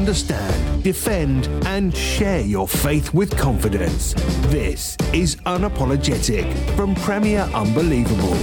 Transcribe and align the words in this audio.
Understand, 0.00 0.82
defend, 0.82 1.46
and 1.66 1.94
share 1.94 2.40
your 2.40 2.66
faith 2.66 3.12
with 3.12 3.36
confidence. 3.36 4.14
This 4.48 4.96
is 5.12 5.36
Unapologetic 5.44 6.48
from 6.74 6.94
Premier 6.94 7.42
Unbelievable. 7.52 8.34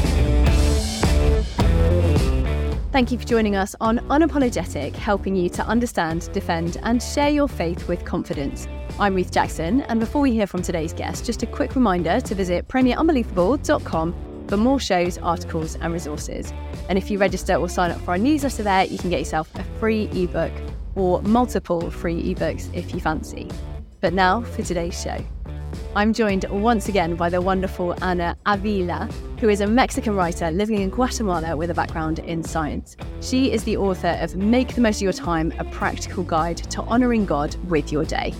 Thank 2.91 3.11
you 3.11 3.17
for 3.17 3.25
joining 3.25 3.55
us 3.55 3.75
on 3.81 3.97
Unapologetic, 4.09 4.95
helping 4.95 5.35
you 5.35 5.49
to 5.49 5.65
understand, 5.65 6.31
defend, 6.31 6.77
and 6.83 7.01
share 7.01 7.29
your 7.29 7.47
faith 7.47 7.87
with 7.87 8.05
confidence. 8.05 8.67
I'm 8.99 9.15
Ruth 9.15 9.31
Jackson, 9.31 9.81
and 9.81 9.99
before 9.99 10.21
we 10.21 10.33
hear 10.33 10.45
from 10.45 10.61
today's 10.61 10.93
guest, 10.93 11.25
just 11.25 11.41
a 11.41 11.47
quick 11.47 11.73
reminder 11.73 12.21
to 12.21 12.35
visit 12.35 12.67
premierunbelievable.com 12.67 14.45
for 14.47 14.57
more 14.57 14.79
shows, 14.79 15.17
articles, 15.17 15.75
and 15.77 15.91
resources. 15.91 16.53
And 16.87 16.99
if 16.99 17.09
you 17.09 17.17
register 17.17 17.55
or 17.55 17.67
sign 17.67 17.89
up 17.89 17.99
for 18.01 18.11
our 18.11 18.19
newsletter 18.19 18.61
there, 18.61 18.83
you 18.83 18.99
can 18.99 19.09
get 19.09 19.19
yourself 19.19 19.49
a 19.55 19.63
free 19.79 20.03
ebook 20.13 20.53
or 20.97 21.21
multiple 21.21 21.89
free 21.89 22.33
ebooks 22.33 22.73
if 22.73 22.93
you 22.93 22.99
fancy. 22.99 23.49
But 24.01 24.13
now 24.13 24.41
for 24.41 24.63
today's 24.63 24.99
show. 25.01 25.23
I'm 25.95 26.13
joined 26.13 26.45
once 26.49 26.89
again 26.89 27.15
by 27.15 27.29
the 27.29 27.41
wonderful 27.41 27.95
Ana 28.03 28.37
Avila, 28.45 29.09
who 29.39 29.49
is 29.49 29.61
a 29.61 29.67
Mexican 29.67 30.15
writer 30.15 30.51
living 30.51 30.81
in 30.81 30.89
Guatemala 30.89 31.55
with 31.55 31.69
a 31.69 31.73
background 31.73 32.19
in 32.19 32.43
science. 32.43 32.97
She 33.21 33.51
is 33.51 33.63
the 33.63 33.77
author 33.77 34.17
of 34.21 34.35
Make 34.35 34.75
the 34.75 34.81
Most 34.81 34.97
of 34.97 35.01
Your 35.03 35.13
Time, 35.13 35.53
a 35.59 35.63
practical 35.65 36.23
guide 36.23 36.57
to 36.57 36.81
honouring 36.83 37.25
God 37.25 37.55
with 37.69 37.91
your 37.91 38.05
day. 38.05 38.33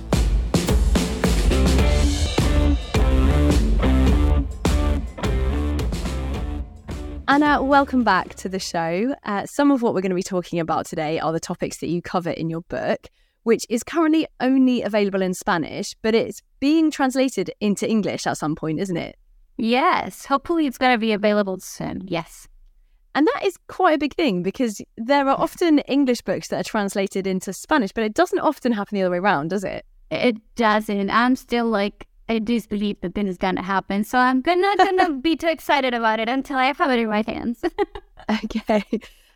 Ana, 7.30 7.62
welcome 7.62 8.06
back 8.06 8.36
to 8.36 8.48
the 8.48 8.58
show. 8.58 9.14
Uh, 9.24 9.46
some 9.46 9.70
of 9.70 9.82
what 9.82 9.94
we're 9.94 10.00
going 10.00 10.12
to 10.12 10.16
be 10.16 10.24
talking 10.24 10.62
about 10.62 10.86
today 10.86 11.20
are 11.20 11.34
the 11.34 11.42
topics 11.42 11.80
that 11.80 11.88
you 11.88 12.02
cover 12.02 12.30
in 12.30 12.50
your 12.50 12.62
book, 12.62 13.08
which 13.44 13.66
is 13.70 13.84
currently 13.84 14.28
only 14.40 14.82
available 14.82 15.22
in 15.22 15.34
Spanish, 15.34 15.94
but 16.02 16.16
it's 16.16 16.42
being 16.62 16.90
translated 16.90 17.52
into 17.60 17.86
English 17.86 18.26
at 18.26 18.38
some 18.38 18.56
point, 18.56 18.80
isn't 18.80 18.96
it? 18.96 19.18
Yes. 19.58 20.24
Hopefully, 20.24 20.68
it's 20.68 20.78
going 20.78 20.94
to 20.94 20.98
be 20.98 21.12
available 21.12 21.60
soon. 21.60 22.04
Yes. 22.06 22.48
And 23.14 23.28
that 23.28 23.44
is 23.44 23.58
quite 23.68 23.96
a 23.96 23.98
big 23.98 24.16
thing 24.16 24.42
because 24.42 24.82
there 24.96 25.28
are 25.28 25.38
often 25.38 25.80
English 25.80 26.22
books 26.22 26.48
that 26.48 26.62
are 26.62 26.70
translated 26.70 27.28
into 27.28 27.52
Spanish, 27.52 27.92
but 27.92 28.06
it 28.06 28.14
doesn't 28.14 28.40
often 28.40 28.72
happen 28.72 28.96
the 28.96 29.02
other 29.02 29.12
way 29.12 29.18
around, 29.18 29.50
does 29.50 29.66
it? 29.66 29.86
It 30.10 30.38
doesn't. 30.56 31.10
I'm 31.10 31.36
still 31.36 31.66
like 31.66 32.08
I 32.30 32.40
disbelieve 32.40 33.00
that 33.02 33.16
this 33.16 33.28
is 33.28 33.38
gonna 33.38 33.64
happen. 33.64 34.04
So 34.04 34.18
I'm 34.18 34.42
gonna 34.42 34.76
gonna 34.78 35.14
be 35.22 35.36
too 35.36 35.48
excited 35.48 35.94
about 35.94 36.20
it 36.20 36.30
until 36.30 36.58
I 36.58 36.66
have 36.66 36.92
it 36.92 37.00
in 37.00 37.10
my 37.10 37.24
hands. 37.26 37.64
okay. 38.46 38.84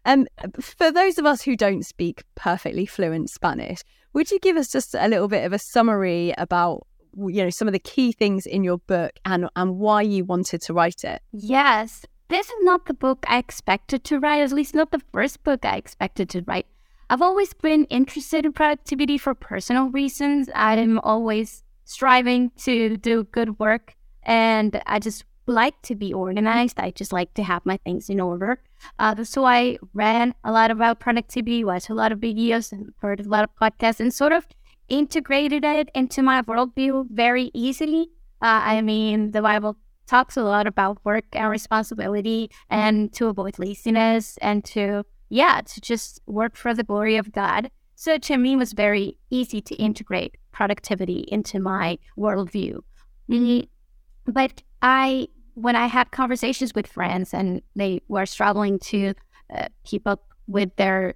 Um, 0.06 0.28
for 0.60 0.92
those 0.92 1.18
of 1.18 1.26
us 1.26 1.44
who 1.44 1.56
don't 1.56 1.86
speak 1.86 2.24
perfectly 2.36 2.86
fluent 2.86 3.30
Spanish, 3.30 3.82
would 4.14 4.32
you 4.32 4.40
give 4.40 4.58
us 4.58 4.72
just 4.72 4.96
a 4.96 5.08
little 5.08 5.28
bit 5.28 5.46
of 5.46 5.54
a 5.54 5.60
summary 5.60 6.34
about 6.38 6.88
you 7.18 7.44
know 7.44 7.50
some 7.50 7.68
of 7.68 7.74
the 7.74 7.80
key 7.80 8.12
things 8.12 8.46
in 8.46 8.64
your 8.64 8.78
book 8.78 9.12
and 9.26 9.50
and 9.56 9.78
why 9.78 10.02
you 10.02 10.26
wanted 10.26 10.62
to 10.64 10.74
write 10.74 11.04
it? 11.04 11.22
Yes, 11.32 12.06
this 12.30 12.48
is 12.48 12.56
not 12.62 12.86
the 12.86 12.94
book 12.94 13.26
I 13.28 13.38
expected 13.38 14.04
to 14.06 14.20
write. 14.20 14.42
At 14.42 14.52
least 14.52 14.76
not 14.76 14.92
the 14.92 15.02
first 15.14 15.44
book 15.44 15.66
I 15.66 15.78
expected 15.78 16.30
to 16.30 16.42
write. 16.42 16.68
I've 17.10 17.22
always 17.22 17.54
been 17.54 17.84
interested 17.86 18.46
in 18.46 18.54
productivity 18.54 19.18
for 19.18 19.34
personal 19.36 19.90
reasons. 19.90 20.50
I'm 20.56 20.98
always 21.00 21.62
striving 21.92 22.52
to 22.64 22.98
do 22.98 23.24
good 23.26 23.60
work. 23.60 23.96
And 24.24 24.82
I 24.86 25.00
just 25.00 25.26
like 25.48 25.82
to 25.84 25.96
be 25.96 26.14
organized. 26.14 26.80
I 26.80 26.92
just 26.92 27.12
like 27.12 27.34
to 27.34 27.44
have 27.44 27.66
my 27.66 27.78
things 27.78 28.10
in 28.10 28.20
order. 28.20 28.62
Uh, 29.00 29.24
so 29.24 29.46
I 29.46 29.78
ran 29.94 30.34
a 30.44 30.52
lot 30.52 30.72
about 30.72 31.00
productivity, 31.00 31.64
watched 31.64 31.90
a 31.90 31.94
lot 31.94 32.12
of 32.12 32.20
videos, 32.20 32.72
and 32.72 32.94
heard 33.02 33.20
a 33.20 33.30
lot 33.30 33.44
of 33.44 33.50
podcasts, 33.62 34.00
and 34.00 34.14
sort 34.14 34.32
of 34.32 34.48
integrated 34.88 35.64
it 35.64 35.90
into 35.94 36.22
my 36.22 36.42
worldview 36.42 37.08
very 37.12 37.52
easily. 37.54 38.10
Uh, 38.42 38.62
I 38.76 38.82
mean, 38.82 39.32
the 39.32 39.42
Bible 39.42 39.78
talks 40.08 40.36
a 40.38 40.44
lot 40.44 40.68
about 40.68 41.00
work 41.04 41.26
and 41.34 41.50
responsibility, 41.50 42.50
and 42.70 43.12
to 43.14 43.28
avoid 43.28 43.60
laziness, 43.60 44.38
and 44.42 44.64
to 44.66 45.04
yeah, 45.30 45.62
to 45.62 45.80
just 45.80 46.22
work 46.26 46.58
for 46.58 46.74
the 46.74 46.84
glory 46.84 47.16
of 47.16 47.32
God. 47.32 47.72
So 47.96 48.18
to 48.18 48.38
me, 48.38 48.54
it 48.54 48.58
was 48.58 48.74
very 48.74 49.18
easy 49.30 49.62
to 49.62 49.76
integrate 49.76 50.36
productivity 50.52 51.26
into 51.28 51.60
my 51.60 51.98
worldview. 52.18 52.82
Mm-hmm. 53.30 54.32
But 54.32 54.64
I, 54.82 55.28
when 55.56 55.76
I 55.76 55.88
had 55.88 56.12
conversations 56.12 56.74
with 56.74 56.88
friends 56.88 57.34
and 57.34 57.62
they 57.76 58.02
were 58.08 58.26
struggling 58.26 58.80
to 58.80 59.14
uh, 59.56 59.68
keep 59.84 60.08
up 60.08 60.24
with 60.48 60.76
their 60.76 61.16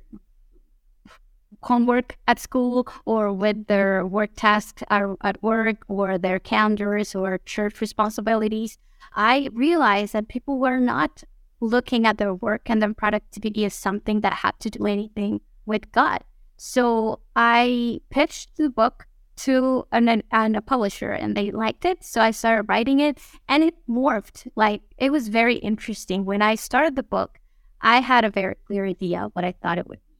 homework 1.62 2.18
at 2.28 2.40
school 2.40 2.88
or 3.06 3.34
with 3.34 3.68
their 3.68 4.06
work 4.06 4.32
tasks 4.36 4.84
at 4.90 5.42
work 5.44 5.78
or 5.88 6.18
their 6.18 6.40
calendars 6.40 7.16
or 7.16 7.40
church 7.40 7.82
responsibilities, 7.82 8.78
I 9.16 9.50
realized 9.54 10.14
that 10.14 10.28
people 10.28 10.60
were 10.60 10.80
not 10.80 11.24
looking 11.62 12.06
at 12.06 12.18
their 12.18 12.34
work 12.34 12.70
and 12.70 12.82
their 12.82 12.94
productivity 12.94 13.66
as 13.66 13.74
something 13.74 14.22
that 14.22 14.34
had 14.34 14.60
to 14.60 14.70
do 14.70 14.86
anything 14.86 15.42
with 15.66 15.92
God. 15.92 16.24
So 16.58 17.20
I 17.36 18.02
pitched 18.10 18.58
the 18.58 18.70
book 18.70 19.08
to 19.38 19.86
an, 19.92 20.24
an, 20.32 20.56
a 20.56 20.62
publisher 20.62 21.12
and 21.12 21.36
they 21.36 21.52
liked 21.52 21.86
it. 21.86 22.04
So 22.04 22.22
I 22.22 22.32
started 22.32 22.70
writing 22.70 23.00
it 23.00 23.20
and 23.48 23.64
it 23.64 23.76
morphed. 23.90 24.48
Like 24.56 24.82
it 24.98 25.12
was 25.12 25.28
very 25.28 25.56
interesting. 25.56 26.26
When 26.26 26.42
I 26.42 26.56
started 26.56 26.96
the 26.96 27.04
book, 27.04 27.40
I 27.82 28.00
had 28.00 28.26
a 28.26 28.30
very 28.30 28.56
clear 28.66 28.86
idea 28.86 29.26
of 29.26 29.32
what 29.34 29.46
I 29.46 29.52
thought 29.52 29.78
it 29.78 29.88
would 29.88 30.00
be. 30.00 30.16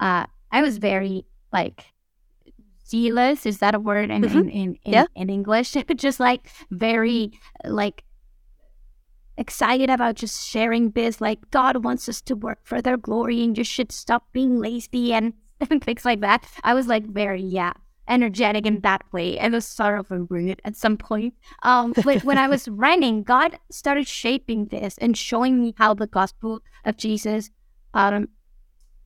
Uh, 0.00 0.26
I 0.50 0.62
was 0.62 0.78
very 0.78 1.26
like 1.52 1.84
zealous. 2.86 3.46
Is 3.46 3.58
that 3.58 3.74
a 3.74 3.80
word 3.80 4.10
in, 4.10 4.22
mm-hmm. 4.22 4.38
in, 4.38 4.48
in, 4.48 4.78
in, 4.84 4.92
yeah. 4.92 5.06
in 5.14 5.30
English? 5.30 5.76
just 5.96 6.20
like 6.20 6.48
very 6.70 7.32
like 7.64 8.04
excited 9.36 9.90
about 9.90 10.16
just 10.16 10.46
sharing 10.48 10.90
this. 10.90 11.20
Like 11.20 11.50
God 11.50 11.84
wants 11.84 12.08
us 12.08 12.20
to 12.22 12.34
work 12.34 12.60
for 12.64 12.80
their 12.80 12.96
glory 12.96 13.42
and 13.42 13.56
you 13.56 13.64
should 13.64 13.92
stop 13.92 14.32
being 14.32 14.58
lazy 14.58 15.12
and 15.12 15.34
things 15.82 16.04
like 16.04 16.20
that. 16.20 16.46
I 16.62 16.74
was 16.74 16.86
like 16.86 17.04
very, 17.06 17.42
yeah, 17.42 17.72
energetic 18.08 18.66
in 18.66 18.80
that 18.80 19.02
way. 19.12 19.38
I 19.38 19.48
was 19.48 19.66
sort 19.66 19.98
of 19.98 20.10
a 20.10 20.20
rude 20.20 20.60
at 20.64 20.76
some 20.76 20.96
point. 20.96 21.34
Um, 21.62 21.94
but 22.04 22.24
when 22.24 22.38
I 22.38 22.48
was 22.54 22.68
writing, 22.68 23.22
God 23.22 23.58
started 23.70 24.06
shaping 24.06 24.66
this 24.66 24.98
and 24.98 25.16
showing 25.16 25.60
me 25.60 25.74
how 25.76 25.94
the 25.94 26.06
gospel 26.06 26.60
of 26.84 26.96
Jesus 26.96 27.50
um, 27.94 28.28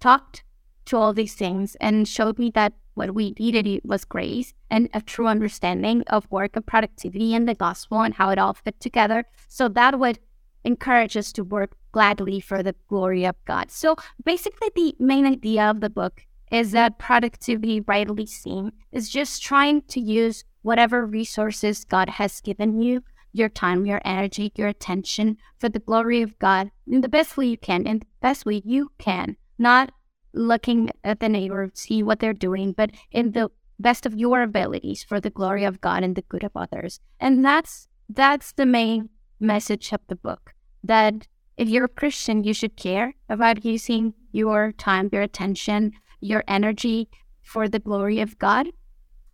talked 0.00 0.44
to 0.86 0.96
all 0.96 1.12
these 1.12 1.34
things 1.34 1.76
and 1.80 2.08
showed 2.08 2.38
me 2.38 2.50
that 2.54 2.72
what 2.94 3.14
we 3.14 3.34
needed 3.38 3.80
was 3.84 4.04
grace 4.04 4.54
and 4.70 4.88
a 4.92 5.00
true 5.00 5.28
understanding 5.28 6.02
of 6.08 6.30
work 6.30 6.56
and 6.56 6.66
productivity 6.66 7.34
and 7.34 7.48
the 7.48 7.54
gospel 7.54 8.00
and 8.00 8.14
how 8.14 8.30
it 8.30 8.38
all 8.38 8.54
fit 8.54 8.80
together. 8.80 9.24
So 9.48 9.68
that 9.68 9.98
would 9.98 10.18
encourage 10.64 11.16
us 11.16 11.32
to 11.32 11.44
work 11.44 11.76
gladly 11.92 12.40
for 12.40 12.62
the 12.62 12.74
glory 12.88 13.24
of 13.24 13.36
God. 13.44 13.70
So 13.70 13.96
basically, 14.24 14.70
the 14.74 14.94
main 14.98 15.26
idea 15.26 15.70
of 15.70 15.80
the 15.80 15.90
book 15.90 16.26
is 16.50 16.72
that 16.72 16.98
productivity, 16.98 17.80
rightly 17.80 18.26
seen, 18.26 18.72
is 18.92 19.08
just 19.08 19.42
trying 19.42 19.82
to 19.82 20.00
use 20.00 20.44
whatever 20.62 21.06
resources 21.06 21.84
God 21.84 22.08
has 22.10 22.40
given 22.40 22.80
you 22.80 23.02
your 23.32 23.48
time, 23.48 23.86
your 23.86 24.00
energy, 24.04 24.52
your 24.56 24.68
attention 24.68 25.36
for 25.58 25.68
the 25.68 25.78
glory 25.78 26.22
of 26.22 26.38
God 26.38 26.70
in 26.86 27.02
the 27.02 27.08
best 27.08 27.36
way 27.36 27.46
you 27.46 27.58
can, 27.58 27.86
in 27.86 28.00
the 28.00 28.06
best 28.20 28.46
way 28.46 28.62
you 28.64 28.90
can, 28.98 29.36
not 29.58 29.92
looking 30.32 30.90
at 31.04 31.20
the 31.20 31.28
neighbor, 31.28 31.70
see 31.74 32.02
what 32.02 32.20
they're 32.20 32.32
doing, 32.32 32.72
but 32.72 32.90
in 33.10 33.32
the 33.32 33.50
best 33.78 34.06
of 34.06 34.16
your 34.16 34.42
abilities 34.42 35.04
for 35.04 35.20
the 35.20 35.30
glory 35.30 35.64
of 35.64 35.80
God 35.80 36.02
and 36.02 36.16
the 36.16 36.22
good 36.22 36.44
of 36.44 36.52
others. 36.56 37.00
And 37.20 37.44
that's 37.44 37.88
that's 38.08 38.52
the 38.52 38.66
main 38.66 39.10
message 39.38 39.92
of 39.92 40.00
the 40.08 40.16
book 40.16 40.54
that 40.82 41.28
if 41.56 41.68
you're 41.68 41.84
a 41.84 41.88
Christian, 41.88 42.44
you 42.44 42.54
should 42.54 42.76
care 42.76 43.14
about 43.28 43.64
using 43.64 44.14
your 44.32 44.72
time, 44.72 45.10
your 45.12 45.22
attention, 45.22 45.92
your 46.20 46.44
energy 46.48 47.08
for 47.40 47.68
the 47.68 47.78
glory 47.78 48.20
of 48.20 48.38
God. 48.38 48.68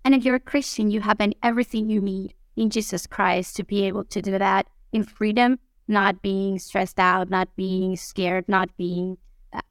And 0.05 0.15
if 0.15 0.25
you're 0.25 0.37
a 0.37 0.41
Christian, 0.41 0.91
you 0.91 1.01
have 1.01 1.19
everything 1.43 1.89
you 1.89 2.01
need 2.01 2.35
in 2.57 2.71
Jesus 2.71 3.07
Christ 3.07 3.57
to 3.57 3.65
be 3.65 3.85
able 3.85 4.05
to 4.05 4.23
do 4.23 4.39
that 4.39 4.67
in 4.93 5.03
freedom, 5.03 5.59
not 5.89 6.23
being 6.23 6.59
stressed 6.59 6.99
out, 6.99 7.31
not 7.31 7.49
being 7.57 7.97
scared, 7.97 8.49
not 8.49 8.77
being 8.77 9.19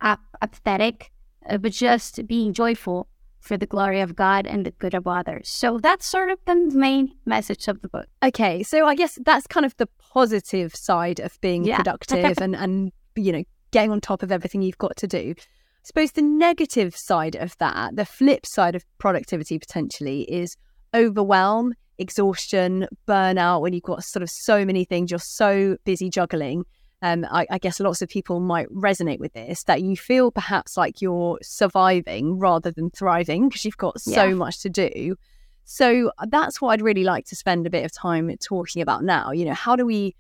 uh, 0.02 0.18
apathetic, 0.42 1.12
uh, 1.50 1.58
but 1.58 1.72
just 1.72 2.28
being 2.28 2.54
joyful 2.54 3.08
for 3.40 3.58
the 3.58 3.66
glory 3.66 4.00
of 4.00 4.16
God 4.16 4.48
and 4.48 4.66
the 4.66 4.72
good 4.72 4.94
of 4.94 5.06
others. 5.06 5.50
So 5.50 5.78
that's 5.78 6.06
sort 6.06 6.30
of 6.32 6.40
the 6.46 6.56
main 6.56 7.14
message 7.26 7.68
of 7.68 7.82
the 7.82 7.90
book. 7.90 8.08
Okay, 8.24 8.64
so 8.64 8.88
I 8.88 8.96
guess 8.96 9.20
that's 9.26 9.48
kind 9.48 9.66
of 9.66 9.76
the 9.76 9.88
positive 10.00 10.74
side 10.74 11.20
of 11.20 11.40
being 11.42 11.66
yeah. 11.66 11.78
productive 11.78 12.38
and 12.42 12.56
and 12.56 12.92
you 13.16 13.32
know 13.32 13.44
getting 13.72 13.92
on 13.92 14.00
top 14.00 14.24
of 14.24 14.32
everything 14.32 14.62
you've 14.62 14.78
got 14.78 14.96
to 14.98 15.08
do. 15.08 15.36
I 15.84 15.86
suppose 15.86 16.12
the 16.14 16.22
negative 16.22 16.96
side 16.96 17.36
of 17.36 17.58
that, 17.58 17.96
the 17.96 18.06
flip 18.06 18.46
side 18.46 18.76
of 18.76 18.86
productivity 19.00 19.60
potentially 19.60 20.22
is 20.32 20.56
overwhelm, 20.94 21.74
exhaustion, 21.98 22.88
burnout 23.08 23.62
when 23.62 23.74
you've 23.74 23.84
got 23.84 24.04
sort 24.04 24.24
of 24.24 24.30
so 24.30 24.64
many 24.64 24.86
things, 24.86 25.12
you're 25.12 25.20
so 25.20 25.78
busy 25.84 26.10
juggling 26.10 26.66
um, 27.04 27.28
I, 27.30 27.46
I, 27.52 27.58
guess 27.58 27.82
lots 27.82 28.02
of 28.02 28.08
people 28.08 28.40
might 28.40 28.70
resonate 28.70 29.20
with 29.20 29.34
this 29.34 29.64
that 29.66 29.82
you 29.82 29.98
feel 29.98 30.32
perhaps 30.32 30.78
like 30.78 31.02
you're 31.02 31.38
surviving 31.42 32.40
rather 32.40 32.72
than 32.72 32.90
thriving 32.92 33.50
because 33.50 33.66
you've 33.66 33.76
got 33.76 34.00
so 34.00 34.24
yeah. 34.24 34.34
much 34.34 34.62
to 34.62 34.70
do. 34.70 35.18
So 35.66 36.12
uh, 36.18 36.28
that's 36.30 36.62
what 36.62 36.70
I'd 36.70 36.82
really 36.82 37.04
like 37.04 37.26
to 37.26 37.36
spend 37.36 37.68
a 37.68 37.70
bit 37.70 37.84
of 37.84 37.92
time 37.92 38.34
talking 38.38 38.82
about 38.82 39.04
now. 39.04 39.32
You 39.32 39.44
know, 39.44 39.54
how 39.54 39.76
do 39.76 39.86
we 39.86 40.16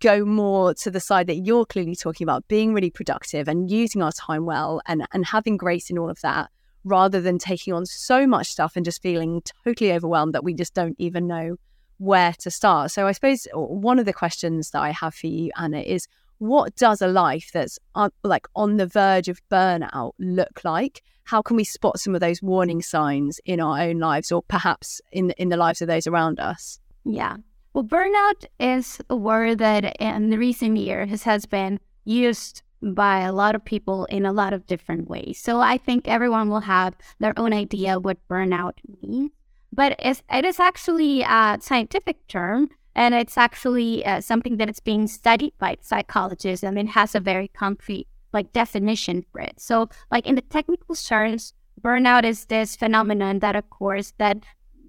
go 0.00 0.24
more 0.24 0.74
to 0.74 0.90
the 0.90 1.00
side 1.00 1.26
that 1.26 1.36
you're 1.36 1.66
clearly 1.66 1.96
talking 1.96 2.24
about, 2.24 2.46
being 2.48 2.74
really 2.74 2.90
productive 2.90 3.48
and 3.48 3.70
using 3.70 4.02
our 4.02 4.12
time 4.12 4.44
well 4.44 4.80
and, 4.86 5.06
and 5.12 5.26
having 5.26 5.56
grace 5.56 5.90
in 5.90 5.98
all 5.98 6.10
of 6.10 6.20
that, 6.20 6.50
rather 6.84 7.20
than 7.20 7.38
taking 7.38 7.72
on 7.72 7.86
so 7.86 8.26
much 8.26 8.48
stuff 8.48 8.76
and 8.76 8.84
just 8.84 9.02
feeling 9.02 9.42
totally 9.64 9.92
overwhelmed 9.92 10.34
that 10.34 10.44
we 10.44 10.54
just 10.54 10.74
don't 10.74 10.96
even 10.98 11.26
know 11.26 11.56
where 11.98 12.34
to 12.38 12.50
start. 12.50 12.90
So 12.90 13.06
I 13.06 13.12
suppose 13.12 13.46
uh, 13.54 13.60
one 13.60 13.98
of 13.98 14.04
the 14.04 14.12
questions 14.12 14.70
that 14.70 14.82
I 14.82 14.90
have 14.90 15.14
for 15.14 15.28
you, 15.28 15.50
Ana, 15.56 15.80
is 15.80 16.06
what 16.38 16.74
does 16.76 17.00
a 17.00 17.06
life 17.06 17.50
that's 17.54 17.78
like 18.22 18.46
on 18.54 18.76
the 18.76 18.86
verge 18.86 19.28
of 19.28 19.40
burnout 19.50 20.12
look 20.18 20.60
like? 20.64 21.02
How 21.24 21.40
can 21.40 21.56
we 21.56 21.64
spot 21.64 21.98
some 21.98 22.14
of 22.14 22.20
those 22.20 22.42
warning 22.42 22.82
signs 22.82 23.40
in 23.46 23.60
our 23.60 23.80
own 23.80 23.98
lives 23.98 24.30
or 24.30 24.42
perhaps 24.42 25.00
in 25.12 25.30
in 25.38 25.48
the 25.48 25.56
lives 25.56 25.80
of 25.80 25.88
those 25.88 26.06
around 26.06 26.38
us? 26.40 26.80
Yeah. 27.04 27.36
Well, 27.74 27.82
burnout 27.82 28.44
is 28.60 29.00
a 29.10 29.16
word 29.16 29.58
that 29.58 29.96
in 30.00 30.30
the 30.30 30.38
recent 30.38 30.76
years 30.76 31.24
has 31.24 31.44
been 31.44 31.80
used 32.04 32.62
by 32.80 33.22
a 33.22 33.32
lot 33.32 33.56
of 33.56 33.64
people 33.64 34.04
in 34.04 34.24
a 34.24 34.32
lot 34.32 34.52
of 34.52 34.64
different 34.68 35.08
ways. 35.08 35.40
So 35.42 35.60
I 35.60 35.78
think 35.78 36.06
everyone 36.06 36.48
will 36.50 36.60
have 36.60 36.94
their 37.18 37.36
own 37.36 37.52
idea 37.52 37.98
what 37.98 38.18
burnout 38.28 38.74
means. 39.02 39.32
But 39.72 39.96
it's, 39.98 40.22
it 40.32 40.44
is 40.44 40.60
actually 40.60 41.22
a 41.22 41.58
scientific 41.60 42.28
term 42.28 42.68
and 42.94 43.12
it's 43.12 43.36
actually 43.36 44.06
uh, 44.06 44.20
something 44.20 44.56
that 44.58 44.70
is 44.70 44.78
being 44.78 45.08
studied 45.08 45.54
by 45.58 45.76
psychologists 45.80 46.62
and 46.62 46.78
it 46.78 46.90
has 46.90 47.16
a 47.16 47.20
very 47.20 47.48
concrete 47.48 48.06
like 48.32 48.52
definition 48.52 49.24
for 49.30 49.40
it 49.40 49.60
so 49.60 49.88
like 50.10 50.26
in 50.26 50.34
the 50.34 50.42
technical 50.42 50.94
terms 50.94 51.54
burnout 51.80 52.24
is 52.24 52.46
this 52.46 52.74
phenomenon 52.74 53.38
that 53.38 53.54
occurs 53.54 54.12
that 54.18 54.44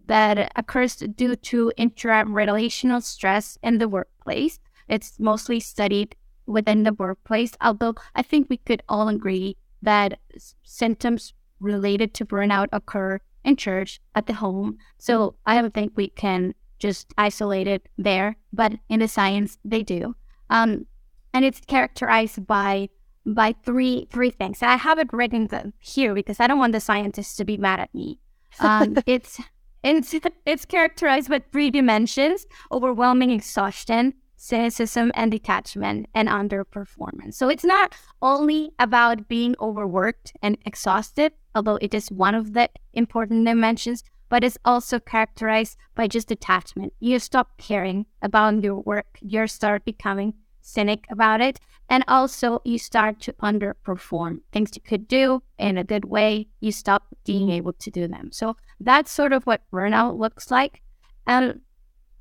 that 0.07 0.51
occurs 0.55 0.95
due 0.95 1.35
to 1.35 1.71
interrelational 1.77 3.01
stress 3.01 3.57
in 3.63 3.77
the 3.77 3.89
workplace 3.89 4.59
it's 4.87 5.19
mostly 5.19 5.59
studied 5.59 6.15
within 6.45 6.83
the 6.83 6.93
workplace 6.93 7.53
although 7.61 7.95
i 8.15 8.21
think 8.21 8.47
we 8.49 8.57
could 8.57 8.81
all 8.87 9.07
agree 9.07 9.57
that 9.81 10.19
symptoms 10.63 11.33
related 11.59 12.13
to 12.13 12.25
burnout 12.25 12.67
occur 12.71 13.19
in 13.43 13.55
church 13.55 13.99
at 14.13 14.27
the 14.27 14.33
home 14.33 14.77
so 14.97 15.35
i 15.45 15.59
don't 15.59 15.73
think 15.73 15.91
we 15.95 16.07
can 16.09 16.53
just 16.79 17.13
isolate 17.17 17.67
it 17.67 17.87
there, 17.97 18.37
but 18.51 18.73
in 18.89 18.99
the 18.99 19.07
science 19.07 19.57
they 19.63 19.83
do. 19.83 20.15
Um, 20.49 20.85
and 21.33 21.43
it's 21.45 21.61
characterized 21.61 22.45
by 22.45 22.89
by 23.25 23.55
three 23.63 24.07
three 24.11 24.29
things. 24.29 24.61
I 24.61 24.75
have 24.75 24.99
it 24.99 25.11
written 25.11 25.73
here 25.79 26.13
because 26.13 26.39
I 26.39 26.47
don't 26.47 26.59
want 26.59 26.73
the 26.73 26.79
scientists 26.79 27.35
to 27.37 27.45
be 27.45 27.57
mad 27.57 27.79
at 27.79 27.93
me. 27.93 28.19
Um, 28.61 28.95
it's 29.05 29.41
it's 29.85 30.13
it's 30.45 30.65
characterized 30.65 31.29
by 31.29 31.39
three 31.51 31.69
dimensions: 31.71 32.45
overwhelming 32.71 33.31
exhaustion, 33.31 34.13
cynicism, 34.35 35.11
and 35.15 35.31
detachment, 35.31 36.07
and 36.13 36.27
underperformance. 36.27 37.35
So 37.35 37.49
it's 37.49 37.63
not 37.63 37.93
only 38.21 38.71
about 38.79 39.27
being 39.27 39.55
overworked 39.59 40.33
and 40.41 40.57
exhausted, 40.65 41.33
although 41.53 41.77
it 41.81 41.93
is 41.93 42.11
one 42.11 42.35
of 42.35 42.53
the 42.53 42.69
important 42.93 43.45
dimensions, 43.45 44.03
but 44.29 44.43
it's 44.43 44.57
also 44.65 44.99
characterized 44.99 45.77
by 45.93 46.07
just 46.07 46.27
detachment. 46.27 46.93
You 46.99 47.19
stop 47.19 47.57
caring 47.57 48.05
about 48.21 48.63
your 48.63 48.81
work, 48.81 49.19
you 49.21 49.47
start 49.47 49.85
becoming 49.85 50.33
cynic 50.61 51.05
about 51.11 51.41
it, 51.41 51.59
and 51.89 52.03
also 52.07 52.59
you 52.65 52.79
start 52.79 53.19
to 53.21 53.33
underperform 53.33 54.39
things 54.51 54.71
you 54.73 54.81
could 54.81 55.07
do 55.07 55.43
in 55.59 55.77
a 55.77 55.83
good 55.83 56.05
way. 56.05 56.47
You 56.59 56.71
stop 56.71 57.03
being 57.23 57.51
able 57.51 57.73
to 57.73 57.91
do 57.91 58.07
them. 58.07 58.31
So 58.31 58.57
that's 58.79 59.11
sort 59.11 59.33
of 59.33 59.43
what 59.45 59.61
burnout 59.71 60.17
looks 60.17 60.51
like. 60.51 60.81
And 61.27 61.61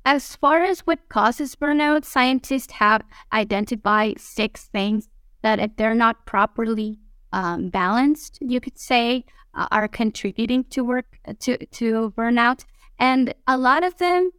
as 0.05 0.35
far 0.35 0.63
as 0.63 0.81
what 0.81 1.09
causes 1.09 1.55
burnout, 1.55 2.05
scientists 2.05 2.73
have 2.73 3.01
identified 3.33 4.19
six 4.19 4.65
things 4.65 5.09
that 5.41 5.59
if 5.59 5.75
they're 5.75 5.95
not 5.95 6.25
properly 6.25 6.99
um, 7.33 7.69
balanced, 7.69 8.37
you 8.41 8.59
could 8.59 8.77
say, 8.77 9.25
uh, 9.53 9.67
are 9.71 9.87
contributing 9.87 10.63
to 10.65 10.83
work 10.83 11.05
to 11.39 11.57
to 11.67 12.13
burnout, 12.17 12.65
and 12.99 13.33
a 13.47 13.57
lot 13.57 13.83
of 13.83 13.97
them, 13.97 14.31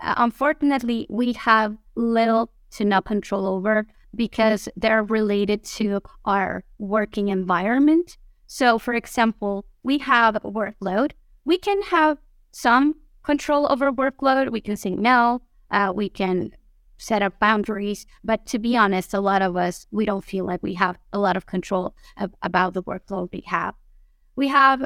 uh, 0.00 0.14
unfortunately, 0.16 1.06
we 1.10 1.32
have 1.32 1.76
little 1.96 2.50
to 2.72 2.84
no 2.84 3.00
control 3.00 3.46
over 3.46 3.86
because 4.14 4.68
they're 4.76 5.02
related 5.02 5.64
to 5.64 6.00
our 6.24 6.64
working 6.78 7.28
environment. 7.28 8.16
So, 8.46 8.78
for 8.78 8.94
example, 8.94 9.64
we 9.82 9.98
have 9.98 10.34
workload. 10.44 11.12
We 11.44 11.58
can 11.58 11.82
have 11.82 12.18
some 12.52 12.96
control 13.22 13.70
over 13.70 13.92
workload. 13.92 14.50
We 14.50 14.60
can 14.60 14.76
say 14.76 14.90
no. 14.90 15.42
Uh, 15.70 15.92
we 15.94 16.08
can 16.08 16.52
set 16.98 17.22
up 17.22 17.38
boundaries. 17.38 18.06
But 18.22 18.46
to 18.46 18.58
be 18.58 18.76
honest, 18.76 19.14
a 19.14 19.20
lot 19.20 19.42
of 19.42 19.56
us, 19.56 19.86
we 19.90 20.04
don't 20.04 20.24
feel 20.24 20.44
like 20.44 20.62
we 20.62 20.74
have 20.74 20.98
a 21.12 21.18
lot 21.18 21.36
of 21.36 21.46
control 21.46 21.94
of, 22.16 22.34
about 22.42 22.74
the 22.74 22.82
workload 22.82 23.30
we 23.32 23.42
have. 23.46 23.74
We 24.36 24.48
have 24.48 24.84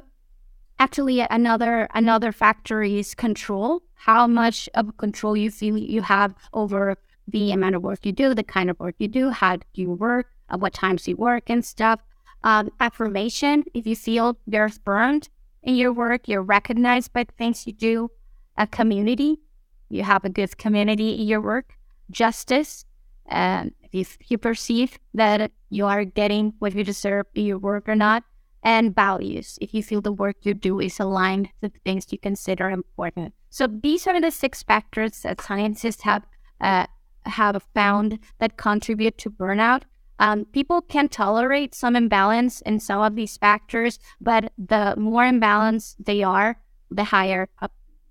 actually 0.79 1.21
another 1.21 1.88
another 1.95 2.33
factor 2.33 2.83
is 2.83 3.14
control. 3.14 3.83
How 3.95 4.26
much 4.26 4.69
of 4.75 4.97
control 4.97 5.37
you 5.37 5.50
feel 5.50 5.76
you 5.79 6.02
have 6.02 6.35
over 6.52 6.97
the 7.26 7.52
amount 7.52 7.75
of 7.75 7.83
work 7.83 8.05
you 8.05 8.12
do, 8.12 8.35
the 8.35 8.45
kind 8.45 8.71
of 8.71 8.79
work 8.79 8.97
you 8.99 9.09
do, 9.09 9.31
how 9.31 9.57
do 9.57 9.64
you 9.75 9.90
work, 9.90 10.26
at 10.50 10.61
what 10.61 10.75
times 10.75 11.09
you 11.09 11.17
work 11.17 11.49
and 11.49 11.64
stuff. 11.64 12.00
Um, 12.43 12.71
affirmation, 12.81 13.64
if 13.73 13.87
you 13.87 13.97
feel 13.97 14.38
you're 14.47 14.71
burned 14.85 15.31
in 15.64 15.75
your 15.75 15.92
work, 15.92 16.28
you're 16.28 16.42
recognized 16.42 17.12
by 17.12 17.25
the 17.25 17.33
things 17.33 17.66
you 17.66 17.73
do. 17.73 18.11
A 18.56 18.68
community, 18.68 19.40
you 19.88 20.04
have 20.04 20.25
a 20.25 20.28
good 20.28 20.56
community 20.56 21.21
in 21.21 21.26
your 21.26 21.40
work 21.40 21.76
justice, 22.11 22.85
and 23.26 23.73
if 23.90 24.18
you 24.28 24.38
perceive 24.38 24.99
that 25.14 25.50
you 25.71 25.87
are 25.87 26.04
getting 26.04 26.52
what 26.59 26.75
you 26.75 26.85
deserve 26.85 27.26
in 27.35 27.47
your 27.47 27.59
work 27.59 27.88
or 27.88 27.97
not, 27.97 28.23
and 28.62 28.94
values, 28.94 29.59
if 29.61 29.75
you 29.75 29.83
feel 29.83 30.00
the 30.00 30.12
work 30.12 30.37
you 30.42 30.54
do 30.54 30.80
is 30.80 31.00
aligned 31.00 31.47
to 31.47 31.68
the 31.68 31.78
things 31.85 32.06
you 32.11 32.18
consider 32.18 32.71
important. 32.71 33.35
So 33.50 33.66
these 33.66 34.06
are 34.06 34.21
the 34.21 34.30
six 34.30 34.62
factors 34.62 35.21
that 35.21 35.40
scientists 35.40 36.02
have 36.02 36.25
uh, 36.61 36.87
have 37.26 37.62
found 37.75 38.18
that 38.38 38.56
contribute 38.56 39.18
to 39.18 39.30
burnout. 39.30 39.83
Um, 40.18 40.44
people 40.47 40.80
can 40.80 41.09
tolerate 41.09 41.75
some 41.75 41.97
imbalance 41.97 42.61
in 42.61 42.80
some 42.80 43.00
of 43.00 43.16
these 43.16 43.37
factors, 43.37 43.99
but 44.21 44.52
the 44.56 44.94
more 44.97 45.25
imbalanced 45.25 45.97
they 45.99 46.23
are, 46.23 46.61
the 46.90 47.04
higher 47.04 47.49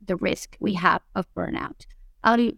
the 0.05 0.15
risk 0.17 0.57
we 0.59 0.73
have 0.73 1.01
of 1.15 1.33
burnout. 1.35 1.85
Um, 2.23 2.53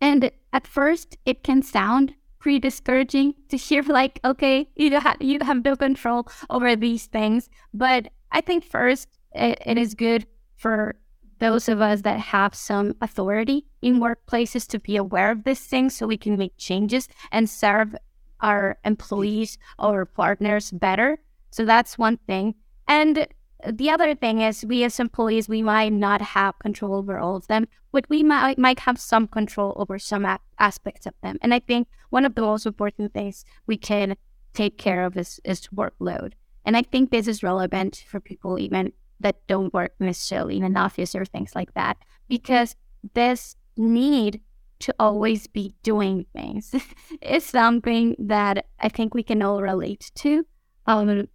and 0.00 0.30
at 0.52 0.66
first, 0.66 1.16
it 1.24 1.42
can 1.42 1.62
sound 1.62 2.14
pretty 2.38 2.60
discouraging 2.60 3.34
to 3.48 3.56
hear, 3.56 3.82
like, 3.86 4.20
okay, 4.24 4.68
you 4.76 4.98
have, 5.00 5.16
you 5.20 5.38
have 5.42 5.64
no 5.64 5.76
control 5.76 6.28
over 6.50 6.76
these 6.76 7.06
things. 7.06 7.48
But 7.74 8.08
I 8.30 8.40
think 8.40 8.64
first, 8.64 9.08
it, 9.32 9.60
it 9.64 9.78
is 9.78 9.94
good 9.94 10.26
for 10.56 10.96
those 11.38 11.68
of 11.68 11.80
us 11.80 12.02
that 12.02 12.18
have 12.18 12.54
some 12.54 12.94
authority 13.00 13.66
in 13.80 14.00
workplaces 14.00 14.66
to 14.68 14.78
be 14.78 14.96
aware 14.96 15.30
of 15.30 15.44
this 15.44 15.60
thing 15.60 15.88
so 15.88 16.06
we 16.06 16.16
can 16.16 16.36
make 16.36 16.56
changes 16.58 17.08
and 17.30 17.48
serve 17.48 17.94
our 18.40 18.78
employees 18.84 19.58
or 19.78 20.04
partners 20.04 20.70
better. 20.70 21.18
So 21.50 21.64
that's 21.64 21.98
one 21.98 22.18
thing. 22.18 22.54
And 22.86 23.26
the 23.66 23.90
other 23.90 24.14
thing 24.14 24.40
is 24.40 24.64
we 24.64 24.84
as 24.84 25.00
employees 25.00 25.48
we 25.48 25.62
might 25.62 25.92
not 25.92 26.20
have 26.20 26.58
control 26.60 26.94
over 26.94 27.18
all 27.18 27.36
of 27.36 27.46
them 27.48 27.66
but 27.90 28.08
we 28.08 28.22
might 28.22 28.58
might 28.58 28.80
have 28.80 29.00
some 29.00 29.26
control 29.26 29.74
over 29.76 29.98
some 29.98 30.24
a- 30.24 30.38
aspects 30.58 31.06
of 31.06 31.14
them 31.22 31.36
and 31.42 31.52
i 31.52 31.58
think 31.58 31.88
one 32.10 32.24
of 32.24 32.34
the 32.34 32.40
most 32.42 32.66
important 32.66 33.12
things 33.12 33.44
we 33.66 33.76
can 33.76 34.16
take 34.54 34.78
care 34.78 35.04
of 35.04 35.16
is, 35.16 35.40
is 35.44 35.68
workload 35.74 36.34
and 36.64 36.76
i 36.76 36.82
think 36.82 37.10
this 37.10 37.26
is 37.26 37.42
relevant 37.42 38.04
for 38.06 38.20
people 38.20 38.58
even 38.58 38.92
that 39.18 39.44
don't 39.48 39.74
work 39.74 39.92
necessarily 39.98 40.56
in 40.56 40.62
an 40.62 40.76
office 40.76 41.14
or 41.14 41.24
things 41.24 41.54
like 41.56 41.74
that 41.74 41.96
because 42.28 42.76
this 43.14 43.56
need 43.76 44.40
to 44.80 44.94
always 44.98 45.46
be 45.46 45.74
doing 45.82 46.24
things 46.32 46.74
is 47.22 47.44
something 47.44 48.14
that 48.18 48.66
i 48.80 48.88
think 48.88 49.14
we 49.14 49.22
can 49.22 49.42
all 49.42 49.62
relate 49.62 50.10
to 50.14 50.44
um, 50.86 51.28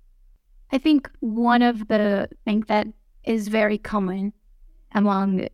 I 0.74 0.80
think 0.80 1.08
one 1.20 1.62
of 1.62 1.88
the 1.88 2.28
things 2.46 2.66
that 2.68 2.88
is 3.24 3.48
very 3.48 3.78
common 3.78 4.34
among 4.92 5.48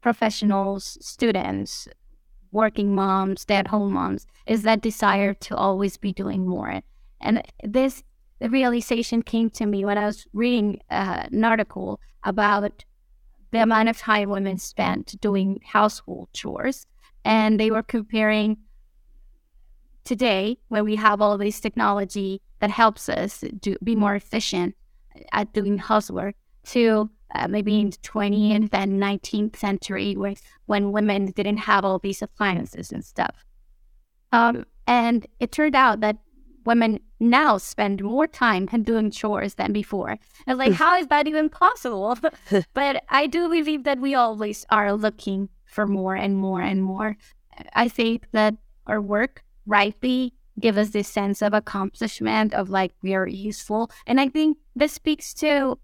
professionals, 0.00 0.96
students, 1.00 1.88
working 2.52 2.94
moms, 2.94 3.40
stay 3.40 3.56
at 3.56 3.66
home 3.66 3.94
moms 3.94 4.28
is 4.46 4.62
that 4.62 4.80
desire 4.80 5.34
to 5.34 5.56
always 5.56 5.96
be 5.96 6.12
doing 6.12 6.46
more. 6.46 6.82
And 7.20 7.42
this 7.64 8.04
realization 8.40 9.22
came 9.22 9.50
to 9.50 9.66
me 9.66 9.84
when 9.84 9.98
I 9.98 10.06
was 10.06 10.24
reading 10.32 10.78
uh, 10.88 11.24
an 11.32 11.42
article 11.42 11.98
about 12.22 12.84
the 13.50 13.60
amount 13.60 13.88
of 13.88 13.98
time 13.98 14.30
women 14.30 14.58
spent 14.58 15.20
doing 15.20 15.58
household 15.64 16.28
chores. 16.32 16.86
And 17.24 17.58
they 17.58 17.70
were 17.70 17.82
comparing 17.82 18.58
today, 20.04 20.58
when 20.68 20.84
we 20.84 20.96
have 20.96 21.20
all 21.20 21.38
this 21.38 21.60
technology 21.60 22.42
that 22.60 22.70
helps 22.70 23.08
us 23.08 23.42
do, 23.60 23.76
be 23.82 23.96
more 23.96 24.14
efficient 24.14 24.74
at 25.32 25.52
doing 25.52 25.78
housework 25.78 26.34
to 26.64 27.10
uh, 27.34 27.48
maybe 27.48 27.80
in 27.80 27.90
the 27.90 27.96
20th 27.98 28.54
and 28.54 28.70
then 28.70 28.98
19th 28.98 29.56
century 29.56 30.14
when, 30.16 30.36
when 30.66 30.92
women 30.92 31.26
didn't 31.32 31.56
have 31.58 31.84
all 31.84 31.98
these 31.98 32.22
appliances 32.22 32.92
and 32.92 33.04
stuff. 33.04 33.44
Um, 34.32 34.64
and 34.86 35.26
it 35.40 35.52
turned 35.52 35.74
out 35.74 36.00
that 36.00 36.18
women 36.64 37.00
now 37.20 37.58
spend 37.58 38.02
more 38.02 38.26
time 38.26 38.66
doing 38.82 39.10
chores 39.10 39.54
than 39.54 39.72
before. 39.72 40.18
And 40.46 40.58
like, 40.58 40.72
how 40.72 40.96
is 40.98 41.06
that 41.08 41.26
even 41.26 41.48
possible? 41.48 42.16
but 42.74 43.04
I 43.08 43.26
do 43.26 43.48
believe 43.48 43.84
that 43.84 44.00
we 44.00 44.14
always 44.14 44.64
are 44.70 44.92
looking 44.92 45.48
for 45.74 45.86
more 45.86 46.14
and 46.14 46.36
more 46.36 46.62
and 46.62 46.82
more. 46.82 47.16
I 47.74 47.88
think 47.88 48.28
that 48.32 48.54
our 48.86 49.00
work 49.00 49.42
rightly 49.66 50.34
give 50.60 50.78
us 50.78 50.90
this 50.90 51.08
sense 51.08 51.42
of 51.42 51.52
accomplishment 51.52 52.54
of 52.54 52.70
like 52.70 52.92
we 53.02 53.12
are 53.14 53.26
useful. 53.26 53.90
And 54.06 54.20
i 54.20 54.28
think 54.28 54.58
this 54.76 54.92
speaks 54.92 55.34
to 55.34 55.78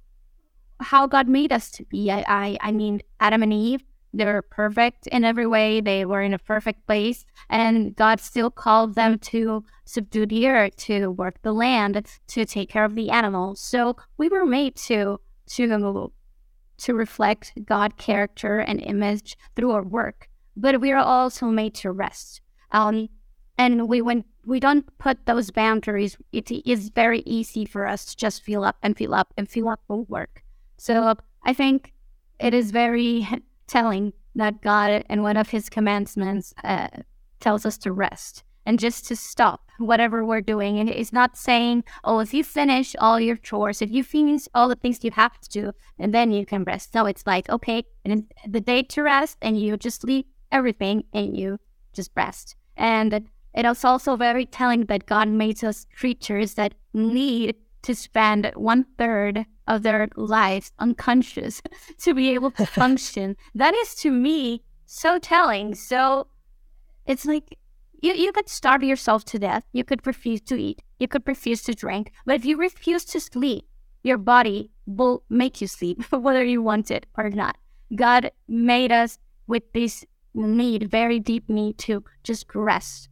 how 0.78 1.06
god 1.06 1.26
made 1.28 1.52
us 1.52 1.70
to 1.72 1.84
be. 1.84 2.10
I 2.10 2.24
i, 2.28 2.58
I 2.68 2.70
mean 2.72 3.02
adam 3.18 3.42
and 3.42 3.52
eve 3.52 3.82
they 4.12 4.24
were 4.24 4.42
perfect 4.42 5.06
in 5.06 5.24
every 5.24 5.46
way. 5.46 5.80
They 5.80 6.04
were 6.04 6.22
in 6.22 6.34
a 6.34 6.38
perfect 6.38 6.86
place 6.86 7.24
and 7.48 7.94
god 7.96 8.20
still 8.20 8.50
called 8.50 8.94
them 8.94 9.18
to 9.32 9.64
subdue 9.84 10.26
the 10.26 10.48
earth 10.48 10.76
to 10.88 11.08
work 11.10 11.36
the 11.42 11.52
land 11.52 11.94
to 12.28 12.44
take 12.44 12.70
care 12.70 12.84
of 12.84 12.94
the 12.94 13.10
animals. 13.10 13.60
So 13.60 13.96
we 14.18 14.28
were 14.28 14.46
made 14.46 14.76
to 14.88 15.20
to 15.56 15.66
to 16.80 16.94
reflect 16.94 17.52
god 17.64 17.96
character 17.96 18.58
and 18.58 18.80
image 18.80 19.36
through 19.54 19.70
our 19.70 19.82
work 19.82 20.28
but 20.56 20.80
we 20.80 20.90
are 20.92 21.04
also 21.04 21.46
made 21.46 21.74
to 21.74 21.90
rest 21.90 22.40
um 22.72 23.08
and 23.60 23.88
we 23.88 24.00
when 24.00 24.24
we 24.44 24.58
don't 24.58 24.86
put 24.98 25.26
those 25.26 25.50
boundaries, 25.50 26.16
it 26.32 26.50
is 26.50 26.88
very 26.88 27.20
easy 27.26 27.64
for 27.64 27.86
us 27.86 28.04
to 28.06 28.16
just 28.16 28.42
fill 28.42 28.64
up 28.64 28.76
and 28.82 28.96
fill 28.96 29.14
up 29.14 29.34
and 29.36 29.48
fill 29.48 29.68
up 29.68 29.80
with 29.88 30.08
work. 30.08 30.42
So 30.78 31.14
I 31.44 31.52
think 31.52 31.92
it 32.38 32.54
is 32.54 32.70
very 32.70 33.28
telling 33.66 34.12
that 34.34 34.62
God 34.62 35.04
and 35.08 35.22
one 35.22 35.36
of 35.36 35.50
His 35.50 35.68
commandments 35.68 36.54
uh, 36.64 36.88
tells 37.38 37.66
us 37.66 37.76
to 37.78 37.92
rest 37.92 38.44
and 38.66 38.78
just 38.78 39.06
to 39.08 39.16
stop 39.16 39.62
whatever 39.78 40.24
we're 40.24 40.40
doing. 40.40 40.78
And 40.78 40.88
it's 40.88 41.12
not 41.12 41.36
saying, 41.36 41.84
oh, 42.04 42.20
if 42.20 42.34
you 42.34 42.44
finish 42.44 42.94
all 42.98 43.18
your 43.18 43.36
chores, 43.36 43.82
if 43.82 43.90
you 43.90 44.04
finish 44.04 44.42
all 44.54 44.68
the 44.68 44.76
things 44.76 45.02
you 45.02 45.10
have 45.12 45.40
to 45.40 45.48
do, 45.48 45.72
and 45.98 46.14
then 46.14 46.32
you 46.32 46.44
can 46.44 46.64
rest. 46.64 46.94
No, 46.94 47.06
it's 47.06 47.26
like, 47.26 47.48
okay, 47.48 47.84
and 48.04 48.24
the 48.46 48.60
day 48.60 48.82
to 48.82 49.02
rest, 49.02 49.38
and 49.42 49.58
you 49.58 49.76
just 49.76 50.04
leave 50.04 50.24
everything 50.52 51.04
and 51.12 51.36
you 51.36 51.58
just 51.92 52.10
rest. 52.16 52.56
And 52.76 53.28
it 53.54 53.66
is 53.66 53.84
also 53.84 54.16
very 54.16 54.46
telling 54.46 54.86
that 54.86 55.06
God 55.06 55.28
made 55.28 55.62
us 55.64 55.86
creatures 55.96 56.54
that 56.54 56.74
need 56.92 57.56
to 57.82 57.94
spend 57.94 58.52
one 58.54 58.84
third 58.98 59.46
of 59.66 59.82
their 59.82 60.08
lives 60.16 60.72
unconscious 60.78 61.62
to 61.98 62.14
be 62.14 62.30
able 62.30 62.50
to 62.52 62.66
function. 62.80 63.36
that 63.54 63.74
is 63.74 63.94
to 63.96 64.10
me 64.10 64.62
so 64.86 65.18
telling. 65.18 65.74
So 65.74 66.26
it's 67.06 67.24
like 67.24 67.56
you, 68.02 68.12
you 68.14 68.32
could 68.32 68.48
starve 68.48 68.82
yourself 68.82 69.24
to 69.26 69.38
death. 69.38 69.64
You 69.72 69.84
could 69.84 70.06
refuse 70.06 70.40
to 70.42 70.56
eat. 70.56 70.82
You 70.98 71.08
could 71.08 71.26
refuse 71.26 71.62
to 71.62 71.74
drink. 71.74 72.12
But 72.26 72.36
if 72.36 72.44
you 72.44 72.56
refuse 72.56 73.04
to 73.06 73.20
sleep, 73.20 73.66
your 74.02 74.18
body 74.18 74.70
will 74.86 75.22
make 75.28 75.60
you 75.60 75.66
sleep, 75.66 76.02
whether 76.12 76.44
you 76.44 76.62
want 76.62 76.90
it 76.90 77.06
or 77.16 77.30
not. 77.30 77.56
God 77.94 78.30
made 78.48 78.92
us 78.92 79.18
with 79.46 79.72
this 79.72 80.04
need, 80.32 80.90
very 80.90 81.18
deep 81.18 81.48
need 81.48 81.76
to 81.78 82.04
just 82.22 82.54
rest 82.54 83.10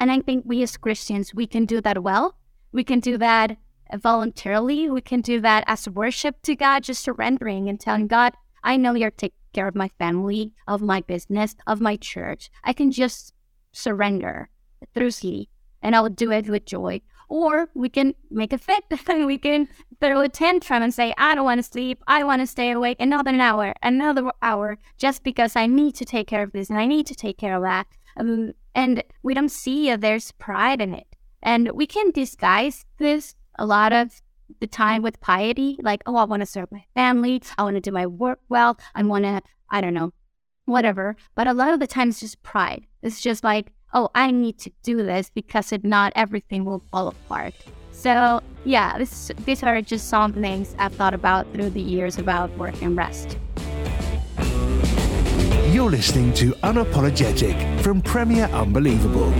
and 0.00 0.10
I 0.10 0.20
think 0.20 0.44
we 0.46 0.62
as 0.62 0.78
Christians, 0.78 1.34
we 1.34 1.46
can 1.46 1.66
do 1.66 1.82
that 1.82 2.02
well. 2.02 2.34
We 2.72 2.84
can 2.84 3.00
do 3.00 3.18
that 3.18 3.58
voluntarily. 3.94 4.88
We 4.88 5.02
can 5.02 5.20
do 5.20 5.42
that 5.42 5.62
as 5.66 5.88
worship 5.88 6.40
to 6.42 6.56
God, 6.56 6.84
just 6.84 7.04
surrendering 7.04 7.68
and 7.68 7.78
telling 7.78 8.06
God, 8.06 8.32
I 8.64 8.78
know 8.78 8.94
you're 8.94 9.10
taking 9.10 9.36
care 9.52 9.68
of 9.68 9.74
my 9.74 9.88
family, 9.98 10.52
of 10.66 10.80
my 10.80 11.02
business, 11.02 11.54
of 11.66 11.82
my 11.82 11.96
church. 11.96 12.50
I 12.64 12.72
can 12.72 12.90
just 12.90 13.34
surrender 13.72 14.48
through 14.94 15.10
sleep 15.10 15.48
and 15.82 15.94
I 15.96 16.00
will 16.00 16.10
do 16.10 16.30
it 16.30 16.48
with 16.48 16.66
joy. 16.66 17.00
Or 17.28 17.68
we 17.74 17.88
can 17.88 18.14
make 18.30 18.52
a 18.52 18.58
fit 18.58 18.84
and 19.08 19.26
we 19.32 19.38
can 19.38 19.68
throw 20.00 20.20
a 20.20 20.28
tantrum 20.28 20.82
and 20.82 20.92
say, 20.92 21.14
I 21.16 21.34
don't 21.34 21.44
want 21.44 21.58
to 21.58 21.62
sleep. 21.62 22.02
I 22.06 22.24
want 22.24 22.40
to 22.40 22.46
stay 22.46 22.70
awake 22.72 22.96
another 23.00 23.30
hour, 23.30 23.74
another 23.82 24.32
hour, 24.42 24.78
just 24.98 25.22
because 25.22 25.54
I 25.54 25.66
need 25.66 25.94
to 25.96 26.04
take 26.04 26.26
care 26.26 26.42
of 26.42 26.52
this 26.52 26.70
and 26.70 26.78
I 26.78 26.86
need 26.86 27.06
to 27.06 27.14
take 27.14 27.38
care 27.38 27.54
of 27.54 27.62
that. 27.62 27.86
Um, 28.16 28.52
and 28.74 29.02
we 29.22 29.34
don't 29.34 29.50
see 29.50 29.94
there's 29.94 30.32
pride 30.32 30.80
in 30.80 30.94
it. 30.94 31.06
And 31.42 31.70
we 31.72 31.86
can 31.86 32.10
disguise 32.10 32.84
this 32.98 33.34
a 33.58 33.64
lot 33.64 33.92
of 33.92 34.20
the 34.58 34.66
time 34.66 35.00
with 35.02 35.20
piety, 35.20 35.78
like, 35.80 36.02
oh, 36.06 36.16
I 36.16 36.24
want 36.24 36.40
to 36.40 36.46
serve 36.46 36.72
my 36.72 36.84
family, 36.94 37.40
I 37.56 37.62
want 37.62 37.76
to 37.76 37.80
do 37.80 37.92
my 37.92 38.06
work 38.06 38.40
well, 38.48 38.78
I 38.94 39.02
want 39.04 39.24
to, 39.24 39.40
I 39.70 39.80
don't 39.80 39.94
know, 39.94 40.12
whatever. 40.70 41.16
But 41.34 41.46
a 41.46 41.52
lot 41.52 41.72
of 41.72 41.80
the 41.80 41.86
times, 41.86 42.20
just 42.20 42.42
pride. 42.42 42.86
It's 43.02 43.20
just 43.20 43.44
like, 43.44 43.72
oh, 43.92 44.08
I 44.14 44.30
need 44.30 44.58
to 44.60 44.70
do 44.82 44.98
this 44.98 45.30
because 45.30 45.72
if 45.72 45.84
not, 45.84 46.12
everything 46.16 46.64
will 46.64 46.82
fall 46.90 47.08
apart. 47.08 47.54
So 47.92 48.40
yeah, 48.64 48.96
this, 48.98 49.30
these 49.44 49.62
are 49.62 49.82
just 49.82 50.08
some 50.08 50.32
things 50.32 50.74
I've 50.78 50.94
thought 50.94 51.14
about 51.14 51.52
through 51.52 51.70
the 51.70 51.82
years 51.82 52.18
about 52.18 52.50
work 52.56 52.80
and 52.82 52.96
rest. 52.96 53.36
You're 55.72 55.90
listening 55.90 56.32
to 56.34 56.52
Unapologetic 56.62 57.80
from 57.82 58.00
Premier 58.02 58.46
Unbelievable. 58.46 59.32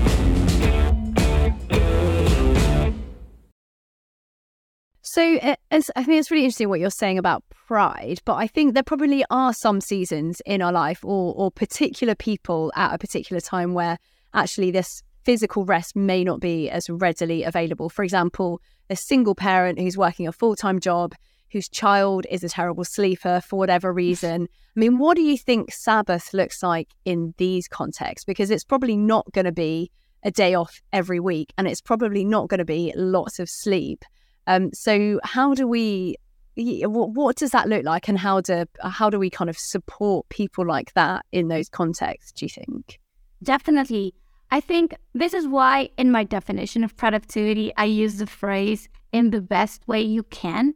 So 5.12 5.38
uh, 5.38 5.57
I 5.73 5.81
think 6.05 6.21
it's 6.21 6.31
really 6.31 6.45
interesting 6.45 6.69
what 6.69 6.79
you're 6.79 6.88
saying 6.88 7.19
about 7.19 7.43
pride, 7.67 8.21
but 8.25 8.37
I 8.37 8.47
think 8.47 8.75
there 8.75 8.85
probably 8.85 9.25
are 9.29 9.52
some 9.52 9.81
seasons 9.81 10.40
in 10.47 10.62
our 10.62 10.71
life 10.71 11.05
or, 11.05 11.35
or 11.35 11.50
particular 11.50 12.14
people 12.14 12.71
at 12.76 12.95
a 12.95 12.99
particular 12.99 13.40
time 13.40 13.75
where 13.75 13.99
actually 14.35 14.71
this 14.71 15.02
physical 15.25 15.64
rest 15.64 15.97
may 15.97 16.23
not 16.23 16.38
be 16.38 16.71
as 16.71 16.88
readily 16.88 17.43
available. 17.43 17.88
For 17.88 18.05
example, 18.05 18.61
a 18.88 18.95
single 18.95 19.35
parent 19.35 19.81
who's 19.81 19.99
working 19.99 20.29
a 20.29 20.33
full 20.33 20.55
time 20.55 20.79
job 20.79 21.17
whose 21.50 21.69
child 21.69 22.25
is 22.31 22.45
a 22.45 22.49
terrible 22.49 22.85
sleeper 22.85 23.40
for 23.40 23.59
whatever 23.59 23.93
reason. 24.05 24.47
I 24.76 24.79
mean, 24.79 24.99
what 24.99 25.17
do 25.17 25.23
you 25.23 25.37
think 25.37 25.73
Sabbath 25.73 26.33
looks 26.33 26.62
like 26.62 26.87
in 27.05 27.35
these 27.37 27.67
contexts? 27.67 28.25
Because 28.25 28.49
it's 28.49 28.62
probably 28.62 28.97
not 28.97 29.26
going 29.33 29.47
to 29.47 29.50
be 29.50 29.90
a 30.23 30.31
day 30.31 30.55
off 30.55 30.81
every 30.93 31.19
week 31.19 31.52
and 31.59 31.67
it's 31.67 31.81
probably 31.81 32.25
not 32.25 32.47
going 32.47 32.59
to 32.59 32.64
be 32.64 32.93
lots 32.95 33.40
of 33.40 33.50
sleep. 33.50 34.05
Um, 34.50 34.73
so, 34.73 35.21
how 35.23 35.54
do 35.54 35.69
we? 35.69 36.16
What, 36.57 37.11
what 37.11 37.37
does 37.37 37.52
that 37.52 37.69
look 37.69 37.85
like, 37.85 38.09
and 38.09 38.19
how 38.19 38.40
do 38.40 38.64
how 38.83 39.09
do 39.09 39.19
we 39.19 39.30
kind 39.30 39.49
of 39.49 39.57
support 39.57 40.28
people 40.28 40.66
like 40.66 40.92
that 40.95 41.25
in 41.30 41.49
those 41.49 41.69
contexts? 41.69 42.33
Do 42.33 42.47
you 42.47 42.50
think? 42.50 42.99
Definitely, 43.42 44.12
I 44.50 44.61
think 44.61 44.95
this 45.14 45.35
is 45.35 45.47
why 45.47 45.90
in 45.97 46.11
my 46.11 46.25
definition 46.25 46.83
of 46.83 46.97
productivity, 46.97 47.73
I 47.76 47.85
use 47.85 48.19
the 48.19 48.26
phrase 48.26 48.88
"in 49.12 49.30
the 49.30 49.40
best 49.40 49.87
way 49.87 50.02
you 50.02 50.25
can," 50.25 50.75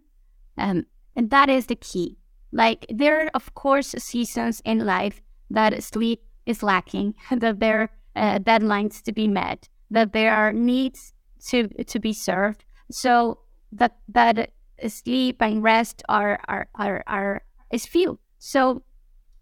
Um, 0.57 0.87
and 1.17 1.31
that 1.31 1.49
is 1.51 1.67
the 1.67 1.77
key. 1.77 2.17
Like 2.53 2.87
there 2.89 3.23
are, 3.23 3.31
of 3.35 3.55
course, 3.55 3.89
seasons 3.99 4.63
in 4.65 4.87
life 4.87 5.21
that 5.51 5.83
sleep 5.83 6.23
is 6.47 6.63
lacking, 6.63 7.15
that 7.31 7.59
there 7.59 7.81
are 7.81 7.91
uh, 8.15 8.39
deadlines 8.39 9.03
to 9.03 9.13
be 9.13 9.27
met, 9.27 9.69
that 9.91 10.13
there 10.13 10.33
are 10.33 10.53
needs 10.53 11.13
to 11.49 11.67
to 11.85 11.99
be 11.99 12.13
served. 12.13 12.65
So 12.91 13.39
that 13.75 13.97
that 14.09 14.53
sleep 14.89 15.41
and 15.41 15.63
rest 15.63 16.03
are 16.09 16.41
are 16.49 16.69
are, 16.75 17.03
are 17.07 17.43
is 17.71 17.87
few. 17.87 18.19
So 18.39 18.83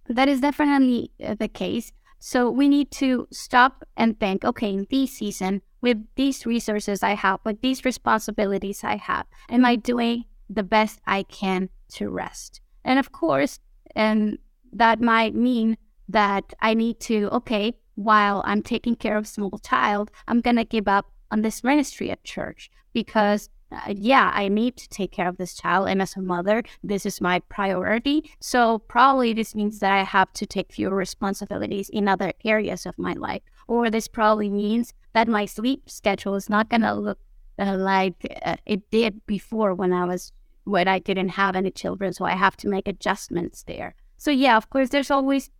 that 0.08 0.28
is 0.28 0.40
definitely 0.40 1.10
uh, 1.24 1.34
the 1.34 1.48
case. 1.48 1.92
So 2.18 2.50
we 2.50 2.68
need 2.68 2.90
to 2.92 3.26
stop 3.32 3.82
and 3.96 4.18
think, 4.18 4.44
okay, 4.44 4.72
in 4.72 4.86
this 4.90 5.14
season, 5.14 5.60
with 5.80 5.98
these 6.14 6.46
resources 6.46 7.02
I 7.02 7.14
have, 7.14 7.40
with 7.44 7.60
these 7.62 7.84
responsibilities 7.84 8.84
I 8.84 8.96
have, 8.96 9.26
am 9.48 9.64
I 9.64 9.74
doing 9.76 10.26
the 10.48 10.62
best 10.62 11.00
I 11.04 11.24
can 11.24 11.68
to 11.94 12.08
rest? 12.08 12.60
And 12.84 12.98
of 12.98 13.10
course, 13.10 13.58
and 13.96 14.34
um, 14.34 14.38
that 14.72 15.00
might 15.00 15.34
mean 15.34 15.76
that 16.08 16.54
I 16.60 16.74
need 16.74 17.00
to, 17.00 17.28
okay, 17.32 17.74
while 17.96 18.42
I'm 18.44 18.62
taking 18.62 18.94
care 18.94 19.16
of 19.16 19.26
small 19.26 19.58
child, 19.58 20.10
I'm 20.28 20.40
gonna 20.40 20.64
give 20.64 20.86
up 20.86 21.10
on 21.30 21.42
this 21.42 21.64
ministry 21.64 22.10
at 22.10 22.22
church 22.22 22.70
because 22.92 23.48
uh, 23.72 23.94
yeah, 23.94 24.30
I 24.34 24.48
need 24.48 24.76
to 24.76 24.88
take 24.88 25.12
care 25.12 25.28
of 25.28 25.36
this 25.36 25.54
child. 25.54 25.88
And 25.88 26.02
as 26.02 26.16
a 26.16 26.20
mother, 26.20 26.62
this 26.82 27.06
is 27.06 27.20
my 27.20 27.40
priority. 27.48 28.30
So 28.40 28.78
probably 28.80 29.32
this 29.32 29.54
means 29.54 29.78
that 29.80 29.92
I 29.92 30.02
have 30.02 30.32
to 30.34 30.46
take 30.46 30.72
fewer 30.72 30.94
responsibilities 30.94 31.88
in 31.88 32.08
other 32.08 32.32
areas 32.44 32.86
of 32.86 32.98
my 32.98 33.14
life. 33.14 33.42
Or 33.68 33.90
this 33.90 34.08
probably 34.08 34.50
means 34.50 34.92
that 35.12 35.28
my 35.28 35.46
sleep 35.46 35.88
schedule 35.88 36.34
is 36.34 36.50
not 36.50 36.68
going 36.68 36.82
to 36.82 36.94
look 36.94 37.18
uh, 37.58 37.76
like 37.76 38.40
uh, 38.44 38.56
it 38.66 38.90
did 38.90 39.24
before 39.26 39.74
when 39.74 39.92
I 39.92 40.04
was, 40.04 40.32
when 40.64 40.88
I 40.88 40.98
didn't 40.98 41.30
have 41.30 41.56
any 41.56 41.70
children. 41.70 42.12
So 42.12 42.24
I 42.24 42.32
have 42.32 42.56
to 42.58 42.68
make 42.68 42.88
adjustments 42.88 43.62
there. 43.62 43.94
So 44.16 44.30
yeah, 44.30 44.56
of 44.56 44.70
course, 44.70 44.90
there's 44.90 45.10
always 45.10 45.50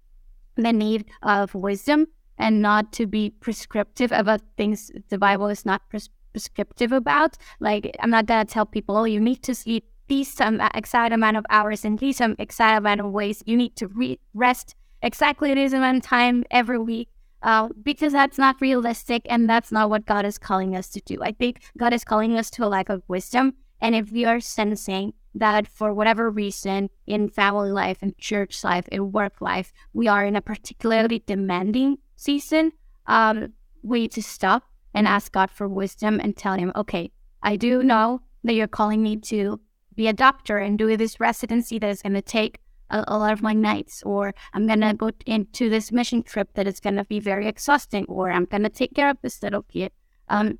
the 0.56 0.72
need 0.72 1.06
of 1.22 1.54
wisdom 1.54 2.06
and 2.38 2.60
not 2.60 2.92
to 2.92 3.06
be 3.06 3.30
prescriptive 3.30 4.12
about 4.12 4.40
things 4.56 4.90
the 5.08 5.18
Bible 5.18 5.48
is 5.48 5.64
not 5.64 5.88
prescriptive 5.88 6.21
prescriptive 6.32 6.92
about. 6.92 7.36
Like, 7.60 7.94
I'm 8.00 8.10
not 8.10 8.26
gonna 8.26 8.44
tell 8.44 8.66
people, 8.66 8.96
oh, 8.96 9.04
you 9.04 9.20
need 9.20 9.42
to 9.44 9.54
sleep 9.54 9.84
these 10.08 10.32
some 10.32 10.60
exact 10.74 11.14
amount 11.14 11.36
of 11.36 11.46
hours 11.48 11.84
and 11.84 11.98
these 11.98 12.18
some 12.18 12.36
exact 12.38 12.78
amount 12.78 13.00
of 13.00 13.12
ways. 13.12 13.42
You 13.46 13.56
need 13.56 13.76
to 13.76 13.86
re- 13.88 14.18
rest 14.34 14.74
exactly 15.00 15.54
this 15.54 15.72
amount 15.72 15.98
of 15.98 16.02
time 16.02 16.44
every 16.50 16.78
week. 16.78 17.08
Uh, 17.42 17.68
because 17.82 18.12
that's 18.12 18.38
not 18.38 18.60
realistic 18.60 19.22
and 19.28 19.50
that's 19.50 19.72
not 19.72 19.90
what 19.90 20.06
God 20.06 20.24
is 20.24 20.38
calling 20.38 20.76
us 20.76 20.88
to 20.90 21.00
do. 21.00 21.18
I 21.22 21.32
think 21.32 21.60
God 21.76 21.92
is 21.92 22.04
calling 22.04 22.38
us 22.38 22.50
to 22.50 22.64
a 22.64 22.68
lack 22.68 22.88
of 22.88 23.02
wisdom. 23.08 23.54
And 23.80 23.96
if 23.96 24.12
we 24.12 24.24
are 24.24 24.38
sensing 24.38 25.14
that 25.34 25.66
for 25.66 25.92
whatever 25.92 26.30
reason 26.30 26.88
in 27.04 27.28
family 27.28 27.72
life, 27.72 28.00
in 28.00 28.14
church 28.16 28.62
life, 28.62 28.86
in 28.88 29.10
work 29.10 29.40
life, 29.40 29.72
we 29.92 30.06
are 30.06 30.24
in 30.24 30.36
a 30.36 30.40
particularly 30.40 31.24
demanding 31.26 31.98
season, 32.14 32.72
um, 33.06 33.54
we 33.82 34.02
need 34.02 34.12
to 34.12 34.22
stop 34.22 34.62
and 34.94 35.06
ask 35.06 35.32
God 35.32 35.50
for 35.50 35.68
wisdom 35.68 36.20
and 36.20 36.36
tell 36.36 36.54
Him, 36.54 36.72
okay, 36.76 37.10
I 37.42 37.56
do 37.56 37.82
know 37.82 38.22
that 38.44 38.54
you're 38.54 38.68
calling 38.68 39.02
me 39.02 39.16
to 39.16 39.60
be 39.94 40.08
a 40.08 40.12
doctor 40.12 40.58
and 40.58 40.78
do 40.78 40.96
this 40.96 41.20
residency 41.20 41.78
that 41.78 41.90
is 41.90 42.02
going 42.02 42.14
to 42.14 42.22
take 42.22 42.58
a, 42.90 43.04
a, 43.08 43.18
lot 43.18 43.32
of 43.32 43.42
my 43.42 43.52
nights, 43.52 44.02
or 44.04 44.34
I'm 44.52 44.66
going 44.66 44.80
to 44.80 44.94
go 44.94 45.10
into 45.26 45.68
this 45.68 45.92
mission 45.92 46.22
trip 46.22 46.54
that 46.54 46.66
is 46.66 46.80
going 46.80 46.96
to 46.96 47.04
be 47.04 47.20
very 47.20 47.46
exhausting, 47.46 48.06
or 48.08 48.30
I'm 48.30 48.44
going 48.44 48.62
to 48.62 48.68
take 48.68 48.94
care 48.94 49.10
of 49.10 49.18
this 49.22 49.42
little 49.42 49.62
kid. 49.62 49.92
Um, 50.28 50.58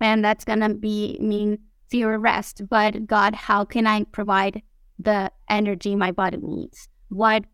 and 0.00 0.24
that's 0.24 0.44
going 0.44 0.60
to 0.60 0.74
be 0.74 1.18
mean 1.20 1.58
fewer 1.88 2.18
rest. 2.18 2.62
But 2.68 3.06
God, 3.06 3.34
how 3.34 3.64
can 3.64 3.86
I 3.86 4.04
provide 4.04 4.62
the 4.98 5.30
energy 5.48 5.96
my 5.96 6.12
body 6.12 6.38
needs? 6.40 6.88
What 7.08 7.44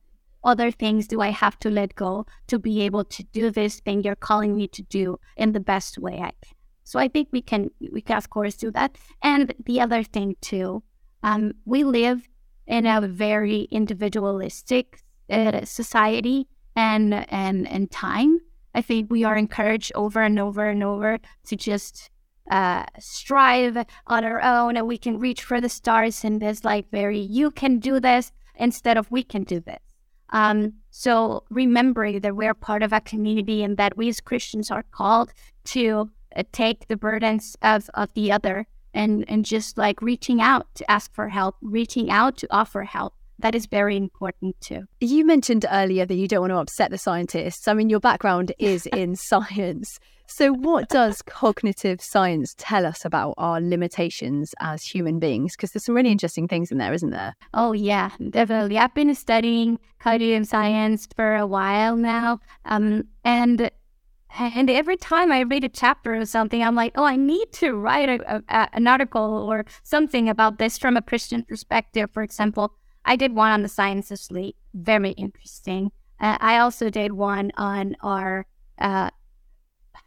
other 0.45 0.71
things 0.71 1.07
do 1.07 1.21
I 1.21 1.31
have 1.31 1.59
to 1.61 1.71
let 1.71 1.95
go 1.95 2.27
to 2.49 2.59
be 2.59 2.83
able 2.83 3.05
to 3.05 3.23
do 3.25 3.51
this 3.51 3.81
thing 3.81 4.03
you're 4.03 4.15
calling 4.15 4.57
me 4.57 4.69
to 4.69 4.83
do 4.83 5.19
in 5.37 5.53
the 5.53 5.61
best 5.61 5.99
way 5.99 6.15
I 6.15 6.33
can? 6.43 6.55
So 6.85 6.99
I 6.99 7.09
think 7.09 7.29
we 7.33 7.41
can, 7.41 7.71
we 7.93 8.03
can 8.03 8.17
of 8.17 8.31
course 8.31 8.57
do 8.57 8.71
that. 8.73 8.97
And 9.23 9.55
the 9.65 9.81
other 9.81 10.03
thing 10.03 10.37
too, 10.41 10.83
um, 11.23 11.53
we 11.65 11.83
live 11.83 12.29
in 12.67 12.87
a 12.87 13.01
very 13.01 13.63
individualistic 13.71 15.03
uh, 15.31 15.65
society 15.65 16.47
and 16.77 17.15
and 17.31 17.69
and 17.69 17.91
time. 17.91 18.41
I 18.75 18.83
think 18.83 19.11
we 19.11 19.25
are 19.25 19.37
encouraged 19.37 19.93
over 19.95 20.21
and 20.23 20.39
over 20.39 20.69
and 20.69 20.83
over 20.83 21.19
to 21.47 21.57
just 21.57 22.11
uh, 22.51 22.85
strive 22.99 23.77
on 24.07 24.25
our 24.25 24.43
own, 24.43 24.77
and 24.77 24.87
we 24.87 24.99
can 24.99 25.19
reach 25.19 25.43
for 25.43 25.61
the 25.61 25.69
stars 25.69 26.25
in 26.25 26.39
this 26.41 26.65
like 26.65 26.91
very 26.91 27.21
you 27.21 27.51
can 27.51 27.79
do 27.79 28.01
this 28.01 28.33
instead 28.57 28.97
of 28.97 29.11
we 29.11 29.23
can 29.23 29.45
do 29.45 29.61
this. 29.61 29.84
Um, 30.35 30.73
so 30.91 31.45
remembering 31.49 32.19
that 32.21 32.35
we're 32.35 32.55
part 32.55 32.83
of 32.83 32.93
a 32.93 33.01
community 33.01 33.63
and 33.63 33.77
that 33.77 33.97
we 33.97 34.09
as 34.09 34.21
Christians 34.21 34.69
are 34.69 34.85
called 34.91 35.33
to 35.67 36.11
uh, 36.35 36.43
take 36.51 36.89
the 36.89 36.97
burdens 36.97 37.57
of, 37.63 37.89
of 37.95 38.13
the 38.15 38.33
other 38.33 38.67
and, 38.93 39.25
and 39.29 39.45
just 39.45 39.79
like 39.79 40.03
reaching 40.03 40.41
out 40.41 40.67
to 40.75 40.91
ask 40.91 41.15
for 41.15 41.29
help, 41.29 41.55
reaching 41.63 42.11
out 42.11 42.37
to 42.39 42.49
offer 42.51 42.83
help. 42.83 43.15
That 43.39 43.55
is 43.55 43.67
very 43.67 43.97
important 43.97 44.61
too. 44.61 44.87
You 45.01 45.25
mentioned 45.25 45.67
earlier 45.71 46.05
that 46.05 46.15
you 46.15 46.27
don't 46.27 46.41
want 46.41 46.53
to 46.53 46.59
upset 46.59 46.91
the 46.91 46.99
scientists. 46.99 47.69
I 47.69 47.75
mean, 47.75 47.89
your 47.89 48.01
background 48.01 48.53
is 48.59 48.87
in 48.87 49.15
science. 49.31 50.01
So, 50.27 50.53
what 50.53 50.89
does 50.89 51.23
cognitive 51.23 52.01
science 52.01 52.55
tell 52.57 52.87
us 52.87 53.05
about 53.05 53.35
our 53.37 53.61
limitations 53.61 54.55
as 54.61 54.83
human 54.83 55.19
beings? 55.19 55.55
Because 55.55 55.73
there's 55.73 55.85
some 55.85 55.95
really 55.95 56.11
interesting 56.11 56.49
things 56.49 56.73
in 56.73 56.79
there, 56.79 56.93
isn't 56.93 57.11
there? 57.11 57.35
Oh, 57.53 57.73
yeah, 57.73 58.11
definitely. 58.31 58.79
I've 58.79 58.95
been 58.95 59.15
studying 59.15 59.79
cognitive 59.99 60.47
science 60.47 61.07
for 61.15 61.37
a 61.37 61.47
while 61.47 61.97
now. 61.97 62.41
Um, 62.65 63.05
and 63.25 63.71
and 64.37 64.69
every 64.69 64.97
time 64.97 65.31
I 65.31 65.43
read 65.43 65.63
a 65.63 65.69
chapter 65.69 66.15
or 66.15 66.27
something, 66.27 66.63
I'm 66.63 66.75
like, 66.75 66.93
oh, 66.97 67.05
I 67.05 67.15
need 67.15 67.53
to 67.53 67.75
write 67.75 68.09
a, 68.09 68.43
a, 68.49 68.69
an 68.73 68.89
article 68.89 69.47
or 69.49 69.65
something 69.85 70.29
about 70.29 70.59
this 70.59 70.77
from 70.77 70.97
a 70.97 71.03
Christian 71.03 71.45
perspective. 71.45 72.11
For 72.13 72.23
example, 72.23 72.75
I 73.05 73.15
did 73.15 73.35
one 73.35 73.53
on 73.53 73.63
the 73.63 73.69
science 73.69 74.11
of 74.11 74.19
sleep, 74.19 74.57
very 74.73 75.13
interesting. 75.13 75.93
Uh, 76.19 76.39
I 76.41 76.59
also 76.59 76.91
did 76.91 77.13
one 77.13 77.53
on 77.57 77.95
our 78.01 78.47
uh, 78.79 79.11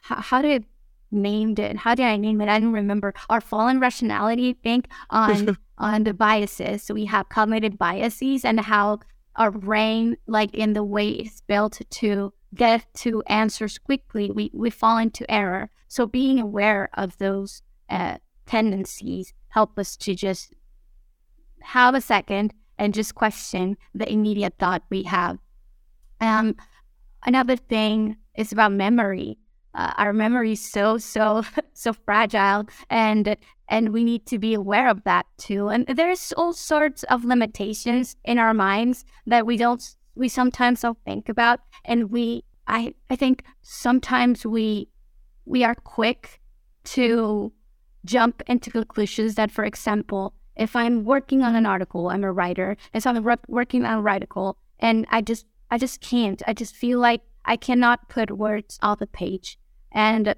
how, 0.01 0.21
how 0.21 0.41
did 0.41 0.65
named 1.11 1.59
it? 1.59 1.77
How 1.77 1.95
did 1.95 2.05
I 2.05 2.17
name 2.17 2.41
it? 2.41 2.49
I 2.49 2.59
don't 2.59 2.73
remember. 2.73 3.13
Our 3.29 3.41
fallen 3.41 3.79
rationality, 3.79 4.49
I 4.49 4.55
think, 4.63 4.87
on 5.09 5.57
on 5.77 6.03
the 6.03 6.13
biases. 6.13 6.83
So 6.83 6.93
we 6.93 7.05
have 7.05 7.29
cognitive 7.29 7.77
biases 7.77 8.43
and 8.43 8.59
how 8.59 8.99
our 9.35 9.51
brain, 9.51 10.17
like 10.27 10.53
in 10.53 10.73
the 10.73 10.83
way 10.83 11.09
it's 11.09 11.41
built 11.41 11.79
to 11.89 12.33
get 12.55 12.85
to 12.95 13.21
answers 13.27 13.77
quickly, 13.77 14.31
we, 14.31 14.49
we 14.53 14.69
fall 14.69 14.97
into 14.97 15.29
error. 15.31 15.69
So 15.87 16.07
being 16.07 16.39
aware 16.39 16.89
of 16.95 17.17
those 17.17 17.61
uh, 17.89 18.17
tendencies 18.47 19.33
help 19.49 19.77
us 19.77 19.95
to 19.97 20.15
just 20.15 20.53
have 21.61 21.93
a 21.93 22.01
second 22.01 22.53
and 22.77 22.93
just 22.93 23.15
question 23.15 23.77
the 23.93 24.11
immediate 24.11 24.55
thought 24.59 24.83
we 24.89 25.03
have. 25.03 25.37
Um, 26.19 26.55
another 27.23 27.55
thing 27.55 28.17
is 28.35 28.51
about 28.51 28.71
memory 28.71 29.37
uh, 29.77 29.93
our 29.97 30.11
memory 30.11 30.53
is 30.53 30.61
so 30.61 30.97
so 30.97 31.43
so 31.73 31.93
fragile 31.93 32.67
and 32.89 33.37
and 33.69 33.93
we 33.93 34.03
need 34.03 34.25
to 34.25 34.39
be 34.39 34.53
aware 34.53 34.89
of 34.89 35.03
that 35.03 35.25
too. 35.37 35.67
And 35.67 35.85
there's 35.87 36.33
all 36.33 36.53
sorts 36.53 37.03
of 37.03 37.25
limitations 37.25 38.15
in 38.23 38.39
our 38.39 38.53
minds 38.53 39.05
that 39.27 39.45
we 39.45 39.57
don't 39.57 39.83
we 40.15 40.29
sometimes 40.29 40.81
don't 40.81 40.97
think 41.05 41.29
about. 41.29 41.59
And 41.85 42.11
we 42.11 42.43
i 42.67 42.93
i 43.09 43.15
think 43.15 43.43
sometimes 43.61 44.45
we 44.45 44.89
we 45.45 45.63
are 45.63 45.75
quick 45.75 46.41
to 46.83 47.51
jump 48.05 48.41
into 48.47 48.69
conclusions 48.69 49.35
that 49.35 49.51
for 49.51 49.63
example 49.63 50.33
if 50.55 50.75
i'm 50.75 51.03
working 51.03 51.41
on 51.41 51.55
an 51.55 51.65
article 51.65 52.09
i'm 52.09 52.23
a 52.23 52.31
writer 52.31 52.75
and 52.93 53.01
so 53.01 53.09
i'm 53.09 53.23
working 53.47 53.85
on 53.85 53.99
an 53.99 54.07
article 54.07 54.57
and 54.79 55.05
i 55.09 55.21
just 55.21 55.45
i 55.71 55.77
just 55.77 56.01
can't. 56.01 56.41
I 56.47 56.53
just 56.53 56.75
feel 56.75 56.99
like 56.99 57.21
i 57.45 57.55
cannot 57.55 58.09
put 58.09 58.37
words 58.37 58.77
on 58.81 58.97
the 58.99 59.07
page 59.07 59.57
and 59.97 60.35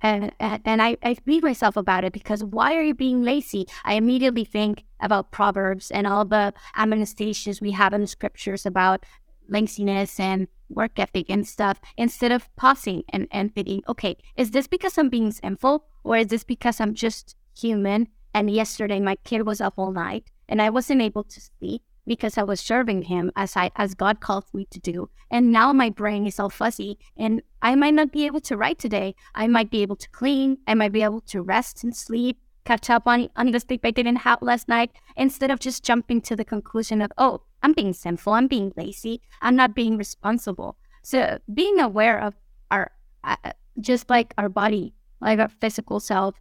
and 0.00 0.32
and 0.38 0.80
I, 0.80 0.96
I 1.02 1.16
beat 1.24 1.42
myself 1.42 1.76
about 1.76 2.04
it 2.04 2.12
because 2.12 2.44
why 2.44 2.76
are 2.76 2.82
you 2.82 2.94
being 2.94 3.22
lazy? 3.22 3.66
I 3.84 3.94
immediately 3.94 4.44
think 4.44 4.84
about 5.00 5.32
Proverbs 5.32 5.90
and 5.90 6.06
all 6.06 6.24
the 6.24 6.54
admonestations 6.76 7.60
we 7.60 7.72
have 7.72 7.92
in 7.92 8.02
the 8.02 8.06
scriptures 8.06 8.64
about 8.64 9.04
laziness 9.48 10.20
and 10.20 10.46
work 10.68 10.98
ethic 10.98 11.26
and 11.28 11.46
stuff, 11.46 11.80
instead 11.96 12.30
of 12.30 12.54
pausing 12.54 13.02
and, 13.08 13.26
and 13.32 13.52
thinking, 13.52 13.82
okay, 13.88 14.16
is 14.36 14.52
this 14.52 14.68
because 14.68 14.96
I'm 14.96 15.08
being 15.08 15.32
sinful 15.32 15.84
or 16.04 16.18
is 16.18 16.28
this 16.28 16.44
because 16.44 16.80
I'm 16.80 16.94
just 16.94 17.34
human? 17.58 18.08
And 18.32 18.50
yesterday 18.50 19.00
my 19.00 19.16
kid 19.24 19.46
was 19.46 19.60
up 19.60 19.74
all 19.78 19.90
night 19.90 20.30
and 20.48 20.62
I 20.62 20.70
wasn't 20.70 21.02
able 21.02 21.24
to 21.24 21.40
sleep 21.40 21.82
because 22.08 22.36
I 22.38 22.42
was 22.42 22.58
serving 22.58 23.02
him 23.02 23.30
as 23.36 23.56
I 23.56 23.70
as 23.76 23.94
God 23.94 24.20
called 24.20 24.46
me 24.52 24.66
to 24.70 24.80
do. 24.80 25.10
And 25.30 25.52
now 25.52 25.72
my 25.72 25.90
brain 25.90 26.26
is 26.26 26.40
all 26.40 26.48
fuzzy 26.48 26.98
and 27.16 27.42
I 27.62 27.74
might 27.74 27.94
not 27.94 28.10
be 28.10 28.26
able 28.26 28.40
to 28.40 28.56
write 28.56 28.78
today. 28.78 29.14
I 29.34 29.46
might 29.46 29.70
be 29.70 29.82
able 29.82 29.96
to 29.96 30.08
clean, 30.10 30.58
I 30.66 30.74
might 30.74 30.92
be 30.92 31.02
able 31.02 31.20
to 31.32 31.42
rest 31.42 31.84
and 31.84 31.94
sleep, 31.94 32.38
catch 32.64 32.88
up 32.90 33.06
on, 33.06 33.28
on 33.36 33.50
the 33.50 33.60
sleep 33.60 33.82
I 33.84 33.90
didn't 33.90 34.16
have 34.16 34.40
last 34.42 34.68
night, 34.68 34.90
instead 35.16 35.50
of 35.50 35.60
just 35.60 35.84
jumping 35.84 36.20
to 36.22 36.34
the 36.34 36.44
conclusion 36.44 37.02
of, 37.02 37.12
oh, 37.18 37.42
I'm 37.62 37.72
being 37.72 37.92
sinful, 37.92 38.32
I'm 38.32 38.46
being 38.46 38.72
lazy, 38.76 39.20
I'm 39.42 39.56
not 39.56 39.74
being 39.74 39.96
responsible. 39.96 40.76
So 41.02 41.38
being 41.52 41.78
aware 41.78 42.18
of 42.20 42.34
our 42.70 42.90
uh, 43.24 43.36
just 43.80 44.08
like 44.08 44.34
our 44.38 44.48
body, 44.48 44.94
like 45.20 45.38
our 45.38 45.48
physical 45.48 46.00
self 46.00 46.34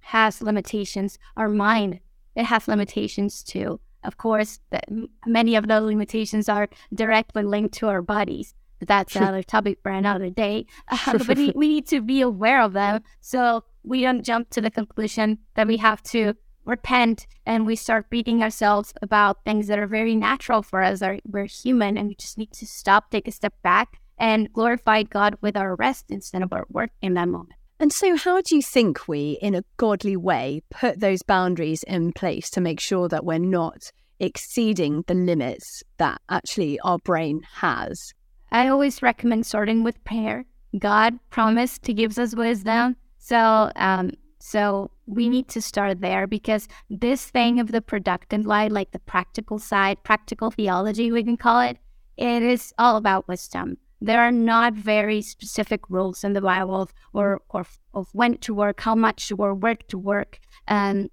has 0.00 0.42
limitations, 0.42 1.18
our 1.36 1.48
mind 1.48 2.00
it 2.34 2.44
has 2.44 2.68
limitations 2.68 3.42
too. 3.42 3.80
Of 4.04 4.16
course, 4.16 4.60
the, 4.70 5.08
many 5.26 5.54
of 5.54 5.68
those 5.68 5.86
limitations 5.86 6.48
are 6.48 6.68
directly 6.94 7.42
linked 7.42 7.74
to 7.74 7.88
our 7.88 8.02
bodies. 8.02 8.54
That's 8.80 9.14
another 9.14 9.42
topic 9.42 9.78
for 9.82 9.92
another 9.92 10.30
day. 10.30 10.66
Uh, 11.06 11.18
but 11.26 11.36
we, 11.36 11.52
we 11.54 11.68
need 11.68 11.86
to 11.88 12.00
be 12.00 12.20
aware 12.20 12.60
of 12.60 12.72
them 12.72 13.02
so 13.20 13.64
we 13.82 14.02
don't 14.02 14.22
jump 14.22 14.50
to 14.50 14.60
the 14.60 14.70
conclusion 14.70 15.38
that 15.54 15.66
we 15.66 15.76
have 15.78 16.02
to 16.02 16.34
repent 16.64 17.26
and 17.46 17.66
we 17.66 17.76
start 17.76 18.10
beating 18.10 18.42
ourselves 18.42 18.92
about 19.02 19.44
things 19.44 19.66
that 19.66 19.78
are 19.78 19.86
very 19.86 20.14
natural 20.14 20.62
for 20.62 20.82
us. 20.82 21.02
Are 21.02 21.18
we're 21.24 21.46
human 21.46 21.96
and 21.96 22.08
we 22.08 22.14
just 22.14 22.38
need 22.38 22.52
to 22.52 22.66
stop, 22.66 23.10
take 23.10 23.26
a 23.26 23.32
step 23.32 23.54
back, 23.62 24.00
and 24.18 24.52
glorify 24.52 25.02
God 25.02 25.36
with 25.40 25.56
our 25.56 25.74
rest 25.74 26.06
instead 26.10 26.42
of 26.42 26.52
our 26.52 26.66
work 26.68 26.90
in 27.00 27.14
that 27.14 27.28
moment. 27.28 27.54
And 27.82 27.92
so, 27.92 28.16
how 28.16 28.40
do 28.40 28.54
you 28.54 28.62
think 28.62 29.08
we, 29.08 29.38
in 29.42 29.56
a 29.56 29.64
godly 29.76 30.16
way, 30.16 30.62
put 30.70 31.00
those 31.00 31.24
boundaries 31.24 31.82
in 31.82 32.12
place 32.12 32.48
to 32.50 32.60
make 32.60 32.78
sure 32.78 33.08
that 33.08 33.24
we're 33.24 33.40
not 33.40 33.90
exceeding 34.20 35.02
the 35.08 35.14
limits 35.14 35.82
that 35.96 36.20
actually 36.28 36.78
our 36.84 36.98
brain 36.98 37.42
has? 37.54 38.14
I 38.52 38.68
always 38.68 39.02
recommend 39.02 39.46
starting 39.46 39.82
with 39.82 40.04
prayer. 40.04 40.44
God 40.78 41.18
promised 41.30 41.82
to 41.82 41.92
give 41.92 42.16
us 42.20 42.36
wisdom. 42.36 42.94
So, 43.18 43.72
um, 43.74 44.12
so 44.38 44.92
we 45.06 45.28
need 45.28 45.48
to 45.48 45.60
start 45.60 46.00
there 46.00 46.28
because 46.28 46.68
this 46.88 47.30
thing 47.30 47.58
of 47.58 47.72
the 47.72 47.82
productive 47.82 48.46
life, 48.46 48.70
like 48.70 48.92
the 48.92 49.00
practical 49.00 49.58
side, 49.58 50.04
practical 50.04 50.52
theology, 50.52 51.10
we 51.10 51.24
can 51.24 51.36
call 51.36 51.58
it, 51.58 51.78
it 52.16 52.44
is 52.44 52.72
all 52.78 52.96
about 52.96 53.26
wisdom. 53.26 53.76
There 54.04 54.20
are 54.20 54.32
not 54.32 54.74
very 54.74 55.22
specific 55.22 55.88
rules 55.88 56.24
in 56.24 56.32
the 56.32 56.40
Bible 56.40 56.90
or, 57.12 57.40
or 57.50 57.64
of 57.94 58.08
when 58.12 58.38
to 58.38 58.52
work, 58.52 58.80
how 58.80 58.96
much 58.96 59.28
to 59.28 59.36
work, 59.36 59.62
where 59.62 59.76
to 59.76 59.96
work, 59.96 60.40
um, 60.66 61.08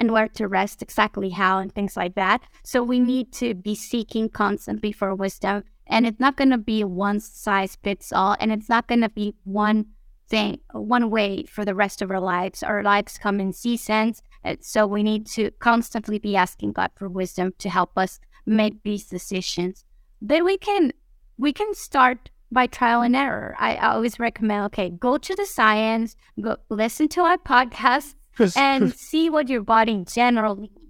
and 0.00 0.10
where 0.10 0.26
to 0.26 0.48
rest, 0.48 0.82
exactly 0.82 1.30
how, 1.30 1.60
and 1.60 1.72
things 1.72 1.96
like 1.96 2.16
that. 2.16 2.42
So 2.64 2.82
we 2.82 2.98
need 2.98 3.32
to 3.34 3.54
be 3.54 3.76
seeking 3.76 4.28
constantly 4.28 4.90
for 4.90 5.14
wisdom. 5.14 5.62
And 5.86 6.06
it's 6.06 6.18
not 6.18 6.36
going 6.36 6.50
to 6.50 6.58
be 6.58 6.82
one 6.82 7.20
size 7.20 7.76
fits 7.84 8.12
all, 8.12 8.36
and 8.40 8.50
it's 8.50 8.68
not 8.68 8.88
going 8.88 9.02
to 9.02 9.10
be 9.10 9.36
one 9.44 9.86
thing 10.28 10.58
one 10.72 11.10
way 11.10 11.44
for 11.44 11.64
the 11.64 11.74
rest 11.74 12.02
of 12.02 12.10
our 12.10 12.20
lives. 12.20 12.64
Our 12.64 12.82
lives 12.82 13.16
come 13.16 13.38
in 13.38 13.52
seasons, 13.52 14.22
so 14.60 14.88
we 14.88 15.04
need 15.04 15.26
to 15.28 15.52
constantly 15.60 16.18
be 16.18 16.34
asking 16.34 16.72
God 16.72 16.90
for 16.96 17.08
wisdom 17.08 17.52
to 17.58 17.68
help 17.70 17.92
us 17.96 18.18
make 18.44 18.82
these 18.82 19.06
decisions. 19.06 19.84
Then 20.20 20.44
we 20.44 20.56
can 20.56 20.92
we 21.38 21.52
can 21.52 21.74
start 21.74 22.30
by 22.50 22.66
trial 22.66 23.02
and 23.02 23.16
error. 23.16 23.54
I 23.58 23.76
always 23.76 24.18
recommend 24.18 24.64
okay, 24.66 24.90
go 24.90 25.18
to 25.18 25.34
the 25.34 25.46
science, 25.46 26.16
go 26.40 26.56
listen 26.68 27.08
to 27.08 27.20
our 27.22 27.38
podcast, 27.38 28.14
and 28.56 28.94
see 28.94 29.30
what 29.30 29.48
your 29.48 29.62
body 29.62 30.04
generally 30.06 30.70
needs. 30.74 30.80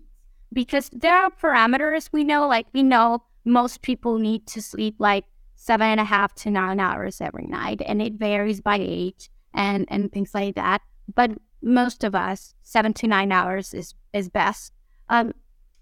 Because 0.52 0.90
there 0.92 1.16
are 1.16 1.30
parameters 1.30 2.10
we 2.12 2.24
know, 2.24 2.46
like 2.46 2.66
we 2.72 2.82
know 2.82 3.24
most 3.44 3.82
people 3.82 4.18
need 4.18 4.46
to 4.48 4.62
sleep 4.62 4.96
like 4.98 5.24
seven 5.56 5.88
and 5.88 6.00
a 6.00 6.04
half 6.04 6.34
to 6.36 6.50
nine 6.50 6.80
hours 6.80 7.20
every 7.20 7.46
night, 7.46 7.82
and 7.84 8.00
it 8.00 8.14
varies 8.14 8.60
by 8.60 8.78
age 8.80 9.30
and 9.52 9.86
and 9.88 10.12
things 10.12 10.34
like 10.34 10.54
that. 10.54 10.82
But 11.12 11.32
most 11.62 12.04
of 12.04 12.14
us, 12.14 12.54
seven 12.62 12.92
to 12.94 13.06
nine 13.06 13.32
hours 13.32 13.74
is 13.74 13.94
is 14.12 14.28
best. 14.28 14.72
Um, 15.08 15.32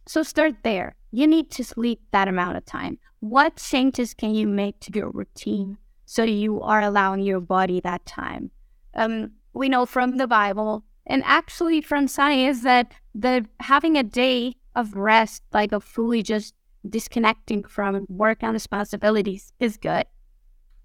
so 0.07 0.23
start 0.23 0.55
there. 0.63 0.97
You 1.13 1.27
need 1.27 1.51
to 1.53 1.65
sleep 1.65 2.01
that 2.11 2.27
amount 2.27 2.57
of 2.57 2.65
time. 2.65 2.99
What 3.21 3.57
changes 3.57 4.15
can 4.15 4.35
you 4.35 4.49
make 4.49 4.81
to 4.81 4.93
your 4.95 5.11
routine 5.11 5.77
so 6.07 6.23
you 6.25 6.61
are 6.63 6.81
allowing 6.81 7.21
your 7.21 7.41
body 7.41 7.81
that 7.81 8.07
time? 8.07 8.51
Um, 8.95 9.33
we 9.53 9.69
know 9.69 9.85
from 9.85 10.17
the 10.17 10.27
Bible 10.27 10.85
and 11.07 11.23
actually 11.27 11.83
from 11.83 12.09
science 12.09 12.63
that 12.63 12.93
the 13.15 13.47
having 13.61 13.97
a 13.97 14.03
day 14.03 14.57
of 14.75 14.97
rest, 14.97 15.43
like 15.53 15.73
of 15.73 15.85
fully 15.85 16.23
just 16.23 16.55
disconnecting 16.89 17.65
from 17.65 18.07
work 18.09 18.43
and 18.43 18.55
responsibilities 18.55 19.53
is 19.61 19.77
good. 19.77 20.07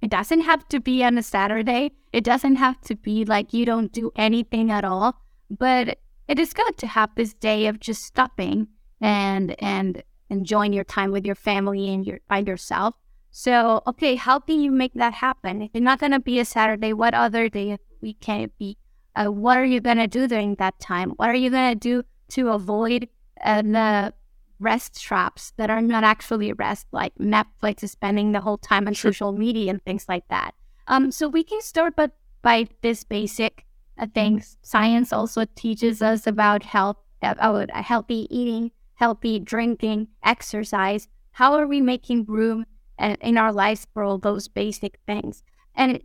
It 0.02 0.12
doesn't 0.12 0.42
have 0.42 0.68
to 0.70 0.80
be 0.82 1.04
on 1.04 1.18
a 1.18 1.24
Saturday. 1.24 1.92
It 2.12 2.24
doesn't 2.24 2.58
have 2.58 2.80
to 2.82 2.96
be 2.96 3.26
like 3.26 3.54
you 3.54 3.66
don't 3.66 3.92
do 3.92 4.12
anything 4.16 4.72
at 4.72 4.84
all. 4.84 5.22
But 5.50 6.00
it 6.28 6.38
is 6.38 6.54
good 6.54 6.78
to 6.78 6.88
have 6.88 7.16
this 7.16 7.34
day 7.34 7.68
of 7.68 7.80
just 7.80 8.04
stopping 8.04 8.68
and 9.00 9.56
and 9.62 10.04
enjoying 10.30 10.74
your 10.74 10.84
time 10.84 11.12
with 11.12 11.26
your 11.26 11.36
family 11.36 11.94
and 11.94 12.06
your 12.06 12.20
by 12.28 12.40
yourself. 12.40 12.96
So, 13.32 13.82
okay, 13.86 14.16
how 14.16 14.40
can 14.40 14.62
you 14.62 14.72
make 14.72 14.94
that 14.96 15.14
happen? 15.14 15.62
If 15.62 15.72
it's 15.74 15.84
not 15.84 16.00
gonna 16.00 16.20
be 16.20 16.40
a 16.40 16.46
Saturday, 16.46 16.94
what 16.94 17.14
other 17.14 17.50
day 17.50 17.78
we 18.02 18.14
can 18.14 18.42
it 18.42 18.58
be? 18.58 18.78
Uh, 19.16 19.28
what 19.28 19.58
are 19.58 19.66
you 19.66 19.80
gonna 19.80 20.08
do 20.08 20.28
during 20.28 20.56
that 20.56 20.80
time? 20.80 21.12
What 21.12 21.30
are 21.30 21.36
you 21.36 21.50
gonna 21.50 21.76
do 21.76 22.04
to 22.30 22.50
avoid 22.50 23.10
uh, 23.44 23.62
the 23.62 24.14
rest 24.60 25.02
traps 25.02 25.54
that 25.58 25.70
are 25.70 25.82
not 25.82 26.04
actually 26.04 26.52
rest, 26.54 26.88
like 26.92 27.14
Netflix 27.16 27.84
is 27.84 27.92
spending 27.92 28.32
the 28.32 28.42
whole 28.42 28.58
time 28.58 28.88
on 28.88 28.94
sure. 28.94 29.12
social 29.12 29.32
media 29.32 29.70
and 29.70 29.84
things 29.84 30.06
like 30.10 30.28
that. 30.30 30.54
Um, 30.88 31.12
so 31.12 31.28
we 31.28 31.44
can 31.44 31.62
start 31.62 31.96
but 31.96 32.12
by 32.42 32.68
this 32.82 33.04
basic 33.04 33.66
uh, 34.00 34.08
things. 34.14 34.58
Science 34.62 35.12
also 35.12 35.46
teaches 35.56 36.02
us 36.02 36.28
about 36.28 36.64
health, 36.64 36.98
about 37.22 37.70
healthy 37.72 38.28
eating, 38.30 38.72
healthy 38.98 39.40
drinking, 39.40 40.10
exercise. 40.24 41.08
How 41.32 41.54
are 41.54 41.68
we 41.68 41.82
making 41.82 42.26
room 42.26 42.66
uh, 43.00 43.16
in 43.22 43.38
our 43.38 43.52
lives 43.52 43.88
for 43.94 44.04
all 44.04 44.18
those 44.18 44.48
basic 44.48 45.00
things? 45.08 45.44
And 45.74 46.02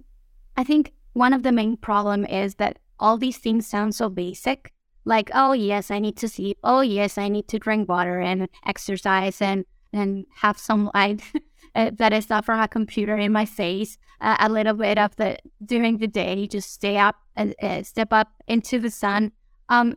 I 0.57 0.65
think 0.65 0.93
one 1.13 1.33
of 1.33 1.43
the 1.43 1.53
main 1.53 1.77
problem 1.77 2.25
is 2.25 2.55
that 2.57 2.79
all 2.99 3.19
these 3.19 3.39
things 3.39 3.67
sound 3.67 3.95
so 3.95 4.09
basic, 4.09 4.73
like 5.05 5.31
oh 5.35 5.53
yes 5.53 5.91
i 5.91 5.99
need 5.99 6.17
to 6.17 6.29
sleep 6.29 6.59
oh 6.63 6.81
yes 6.81 7.19
i 7.19 7.29
need 7.29 7.49
to 7.49 7.59
drink 7.59 7.89
water 7.89 8.21
and 8.21 8.49
exercise 8.67 9.41
and 9.41 9.65
and 9.93 10.25
have 10.37 10.59
some 10.59 10.91
light 10.95 11.23
uh, 11.75 11.91
that 11.95 12.13
is 12.13 12.31
not 12.31 12.45
from 12.45 12.61
a 12.61 12.69
computer 12.69 13.17
in 13.17 13.33
my 13.33 13.45
face 13.45 13.99
uh, 14.21 14.37
a 14.41 14.49
little 14.49 14.75
bit 14.75 14.99
of 14.99 15.15
the 15.17 15.37
during 15.65 15.99
the 15.99 16.07
day 16.07 16.47
just 16.47 16.73
stay 16.73 16.97
up 16.97 17.17
and 17.37 17.55
uh, 17.63 17.83
step 17.83 18.13
up 18.13 18.29
into 18.47 18.79
the 18.79 18.91
sun 18.91 19.33
um 19.69 19.97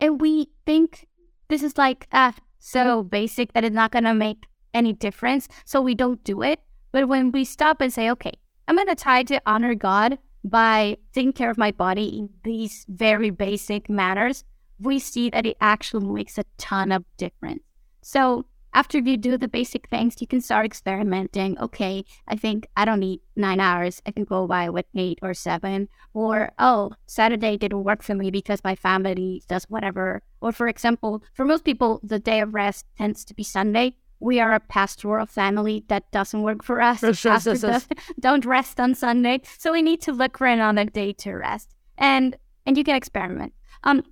and 0.00 0.20
we 0.20 0.48
think 0.66 1.06
this 1.48 1.62
is 1.62 1.76
like 1.78 2.06
uh 2.12 2.32
so 2.58 3.02
basic 3.02 3.52
that 3.52 3.64
it's 3.64 3.74
not 3.74 3.90
gonna 3.90 4.14
make 4.14 4.46
any 4.72 4.92
difference 4.92 5.48
so 5.64 5.80
we 5.80 5.94
don't 5.94 6.22
do 6.24 6.42
it 6.42 6.60
but 6.92 7.08
when 7.08 7.30
we 7.30 7.44
stop 7.44 7.80
and 7.80 7.92
say 7.92 8.10
okay 8.10 8.32
i'm 8.66 8.76
gonna 8.76 8.94
try 8.94 9.22
to 9.22 9.40
honor 9.46 9.74
god 9.74 10.18
by 10.44 10.98
taking 11.12 11.32
care 11.32 11.50
of 11.50 11.58
my 11.58 11.72
body 11.72 12.18
in 12.18 12.28
these 12.44 12.84
very 12.88 13.30
basic 13.30 13.88
manners, 13.88 14.44
we 14.78 14.98
see 14.98 15.30
that 15.30 15.46
it 15.46 15.56
actually 15.60 16.06
makes 16.06 16.36
a 16.36 16.44
ton 16.58 16.92
of 16.92 17.04
difference. 17.16 17.62
So 18.02 18.44
after 18.74 18.98
you 18.98 19.16
do 19.16 19.38
the 19.38 19.48
basic 19.48 19.88
things, 19.88 20.20
you 20.20 20.26
can 20.26 20.40
start 20.40 20.66
experimenting. 20.66 21.58
Okay, 21.58 22.04
I 22.28 22.36
think 22.36 22.66
I 22.76 22.84
don't 22.84 23.00
need 23.00 23.20
nine 23.36 23.60
hours. 23.60 24.02
I 24.04 24.10
can 24.10 24.24
go 24.24 24.46
by 24.46 24.68
with 24.68 24.86
eight 24.94 25.18
or 25.22 25.32
seven. 25.32 25.88
Or, 26.12 26.52
oh, 26.58 26.92
Saturday 27.06 27.56
didn't 27.56 27.84
work 27.84 28.02
for 28.02 28.14
me 28.14 28.30
because 28.30 28.62
my 28.64 28.74
family 28.74 29.42
does 29.48 29.64
whatever. 29.64 30.22
Or, 30.40 30.52
for 30.52 30.68
example, 30.68 31.22
for 31.32 31.44
most 31.44 31.64
people, 31.64 32.00
the 32.02 32.18
day 32.18 32.40
of 32.40 32.54
rest 32.54 32.84
tends 32.98 33.24
to 33.24 33.34
be 33.34 33.44
Sunday 33.44 33.96
we 34.20 34.40
are 34.40 34.54
a 34.54 34.60
pastoral 34.60 35.26
family 35.26 35.84
that 35.88 36.10
doesn't 36.10 36.42
work 36.42 36.64
for 36.64 36.80
us. 36.80 37.00
Pastors 37.00 37.86
don't 38.20 38.46
rest 38.46 38.80
on 38.80 38.94
Sunday, 38.94 39.42
so 39.58 39.72
we 39.72 39.82
need 39.82 40.00
to 40.02 40.12
look 40.12 40.38
for 40.38 40.46
another 40.46 40.86
day 40.86 41.12
to 41.12 41.32
rest. 41.32 41.74
And 41.98 42.36
and 42.64 42.78
you 42.78 42.84
can 42.84 42.96
experiment. 42.96 43.52
Um, 43.82 44.02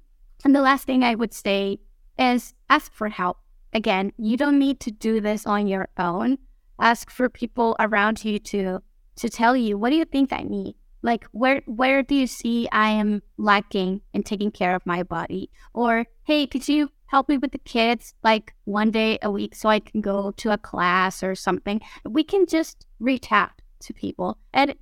and 0.44 0.54
the 0.54 0.60
last 0.60 0.84
thing 0.84 1.02
I 1.02 1.14
would 1.14 1.32
say 1.32 1.78
is 2.18 2.52
ask 2.68 2.92
for 2.92 3.08
help. 3.08 3.38
Again, 3.72 4.12
you 4.18 4.36
don't 4.36 4.58
need 4.58 4.80
to 4.80 4.90
do 4.90 5.20
this 5.20 5.46
on 5.46 5.66
your 5.66 5.88
own. 5.98 6.38
Ask 6.80 7.10
for 7.10 7.28
people 7.28 7.76
around 7.78 8.24
you 8.24 8.38
to 8.38 8.80
to 9.16 9.28
tell 9.28 9.54
you 9.54 9.76
what 9.76 9.90
do 9.90 9.96
you 9.96 10.04
think 10.04 10.32
I 10.32 10.42
need. 10.42 10.74
Like 11.02 11.24
where 11.32 11.62
where 11.66 12.02
do 12.02 12.14
you 12.14 12.26
see 12.26 12.68
I 12.72 12.90
am 12.90 13.22
lacking 13.36 14.00
in 14.12 14.22
taking 14.22 14.50
care 14.50 14.74
of 14.74 14.86
my 14.86 15.02
body? 15.02 15.50
Or 15.74 16.06
hey, 16.24 16.46
could 16.46 16.68
you 16.68 16.90
help 17.12 17.28
me 17.28 17.36
with 17.36 17.52
the 17.52 17.58
kids 17.58 18.14
like 18.24 18.54
one 18.64 18.90
day 18.90 19.18
a 19.20 19.30
week 19.30 19.54
so 19.54 19.68
I 19.68 19.80
can 19.80 20.00
go 20.00 20.30
to 20.38 20.50
a 20.50 20.56
class 20.56 21.22
or 21.22 21.34
something. 21.34 21.78
We 22.08 22.24
can 22.24 22.46
just 22.46 22.86
reach 23.00 23.30
out 23.30 23.50
to 23.80 23.92
people 23.92 24.38
and 24.54 24.74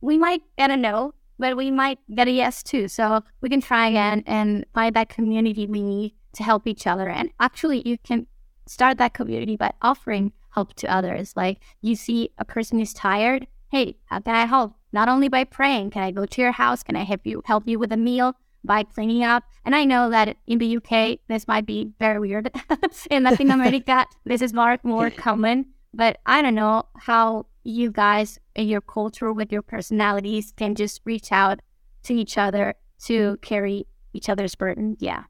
we 0.00 0.18
might 0.18 0.42
get 0.58 0.72
a 0.72 0.76
no, 0.76 1.14
but 1.38 1.56
we 1.56 1.70
might 1.70 2.00
get 2.12 2.26
a 2.26 2.32
yes 2.32 2.64
too. 2.64 2.88
So 2.88 3.22
we 3.40 3.48
can 3.48 3.60
try 3.60 3.86
again 3.88 4.24
and 4.26 4.66
find 4.74 4.96
that 4.96 5.10
community 5.10 5.66
we 5.66 5.80
need 5.80 6.14
to 6.34 6.42
help 6.42 6.66
each 6.66 6.88
other. 6.88 7.08
And 7.08 7.30
actually, 7.38 7.88
you 7.88 7.98
can 7.98 8.26
start 8.66 8.98
that 8.98 9.14
community 9.14 9.56
by 9.56 9.72
offering 9.82 10.32
help 10.50 10.74
to 10.74 10.92
others. 10.92 11.34
Like 11.36 11.58
you 11.82 11.96
see 11.96 12.30
a 12.38 12.44
person 12.44 12.80
is 12.80 12.92
tired. 12.92 13.46
Hey, 13.70 13.96
how 14.06 14.20
can 14.20 14.34
I 14.34 14.46
help? 14.46 14.74
Not 14.92 15.08
only 15.08 15.28
by 15.28 15.44
praying, 15.44 15.90
can 15.90 16.02
I 16.02 16.10
go 16.10 16.24
to 16.24 16.40
your 16.40 16.52
house? 16.52 16.82
Can 16.82 16.96
I 16.96 17.04
help 17.04 17.26
you 17.26 17.42
help 17.44 17.66
you 17.66 17.78
with 17.78 17.92
a 17.92 17.96
meal? 17.96 18.36
by 18.66 18.82
cleaning 18.82 19.22
up. 19.22 19.44
And 19.64 19.74
I 19.74 19.84
know 19.84 20.10
that 20.10 20.36
in 20.46 20.58
the 20.58 20.76
UK, 20.76 21.20
this 21.28 21.48
might 21.48 21.64
be 21.64 21.92
very 21.98 22.18
weird. 22.18 22.50
in 23.10 23.22
Latin 23.22 23.50
America, 23.50 24.06
this 24.24 24.42
is 24.42 24.52
more, 24.52 24.78
more 24.82 25.08
common. 25.08 25.66
But 25.94 26.18
I 26.26 26.42
don't 26.42 26.54
know 26.54 26.86
how 26.96 27.46
you 27.64 27.90
guys 27.90 28.38
in 28.54 28.68
your 28.68 28.80
culture 28.80 29.32
with 29.32 29.50
your 29.50 29.62
personalities 29.62 30.52
can 30.56 30.74
just 30.74 31.00
reach 31.04 31.32
out 31.32 31.60
to 32.04 32.14
each 32.14 32.36
other 32.36 32.74
to 33.04 33.38
carry 33.40 33.86
each 34.12 34.28
other's 34.28 34.54
burden. 34.54 34.96
Yeah. 34.98 35.24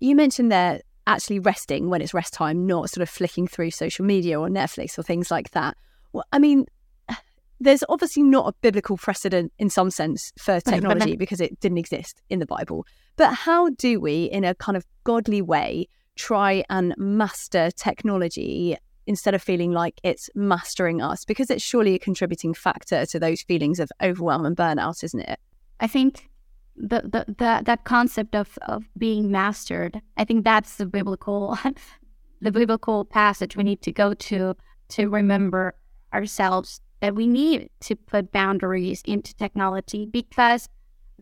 You 0.00 0.14
mentioned 0.14 0.50
that 0.52 0.82
actually 1.06 1.38
resting 1.38 1.88
when 1.88 2.02
it's 2.02 2.14
rest 2.14 2.34
time, 2.34 2.66
not 2.66 2.90
sort 2.90 3.02
of 3.02 3.08
flicking 3.08 3.46
through 3.46 3.70
social 3.70 4.04
media 4.04 4.38
or 4.38 4.48
Netflix 4.48 4.98
or 4.98 5.02
things 5.02 5.30
like 5.30 5.50
that. 5.50 5.76
Well, 6.12 6.24
I 6.32 6.38
mean, 6.38 6.66
there's 7.60 7.84
obviously 7.88 8.22
not 8.22 8.48
a 8.48 8.52
biblical 8.60 8.96
precedent 8.96 9.52
in 9.58 9.70
some 9.70 9.90
sense 9.90 10.32
for 10.38 10.60
technology 10.60 11.16
because 11.16 11.40
it 11.40 11.58
didn't 11.60 11.78
exist 11.78 12.20
in 12.28 12.38
the 12.38 12.46
Bible. 12.46 12.86
But 13.16 13.32
how 13.34 13.70
do 13.70 14.00
we, 14.00 14.24
in 14.24 14.44
a 14.44 14.54
kind 14.54 14.76
of 14.76 14.84
godly 15.04 15.42
way, 15.42 15.88
try 16.16 16.64
and 16.68 16.94
master 16.96 17.70
technology 17.70 18.76
instead 19.06 19.34
of 19.34 19.42
feeling 19.42 19.72
like 19.72 20.00
it's 20.02 20.28
mastering 20.34 21.00
us? 21.00 21.24
Because 21.24 21.50
it's 21.50 21.62
surely 21.62 21.94
a 21.94 21.98
contributing 21.98 22.52
factor 22.52 23.06
to 23.06 23.18
those 23.18 23.42
feelings 23.42 23.80
of 23.80 23.90
overwhelm 24.02 24.44
and 24.44 24.56
burnout, 24.56 25.02
isn't 25.02 25.20
it? 25.20 25.38
I 25.80 25.86
think 25.86 26.28
the, 26.76 27.02
the, 27.02 27.24
the 27.26 27.62
that 27.64 27.84
concept 27.84 28.34
of, 28.34 28.58
of 28.62 28.84
being 28.96 29.30
mastered, 29.30 30.00
I 30.16 30.24
think 30.24 30.44
that's 30.44 30.76
the 30.76 30.86
biblical 30.86 31.58
the 32.40 32.52
biblical 32.52 33.04
passage 33.04 33.56
we 33.56 33.64
need 33.64 33.82
to 33.82 33.92
go 33.92 34.14
to 34.14 34.54
to 34.88 35.08
remember 35.08 35.74
ourselves 36.12 36.80
that 37.00 37.14
we 37.14 37.26
need 37.26 37.70
to 37.80 37.96
put 37.96 38.32
boundaries 38.32 39.02
into 39.06 39.34
technology 39.34 40.06
because 40.06 40.68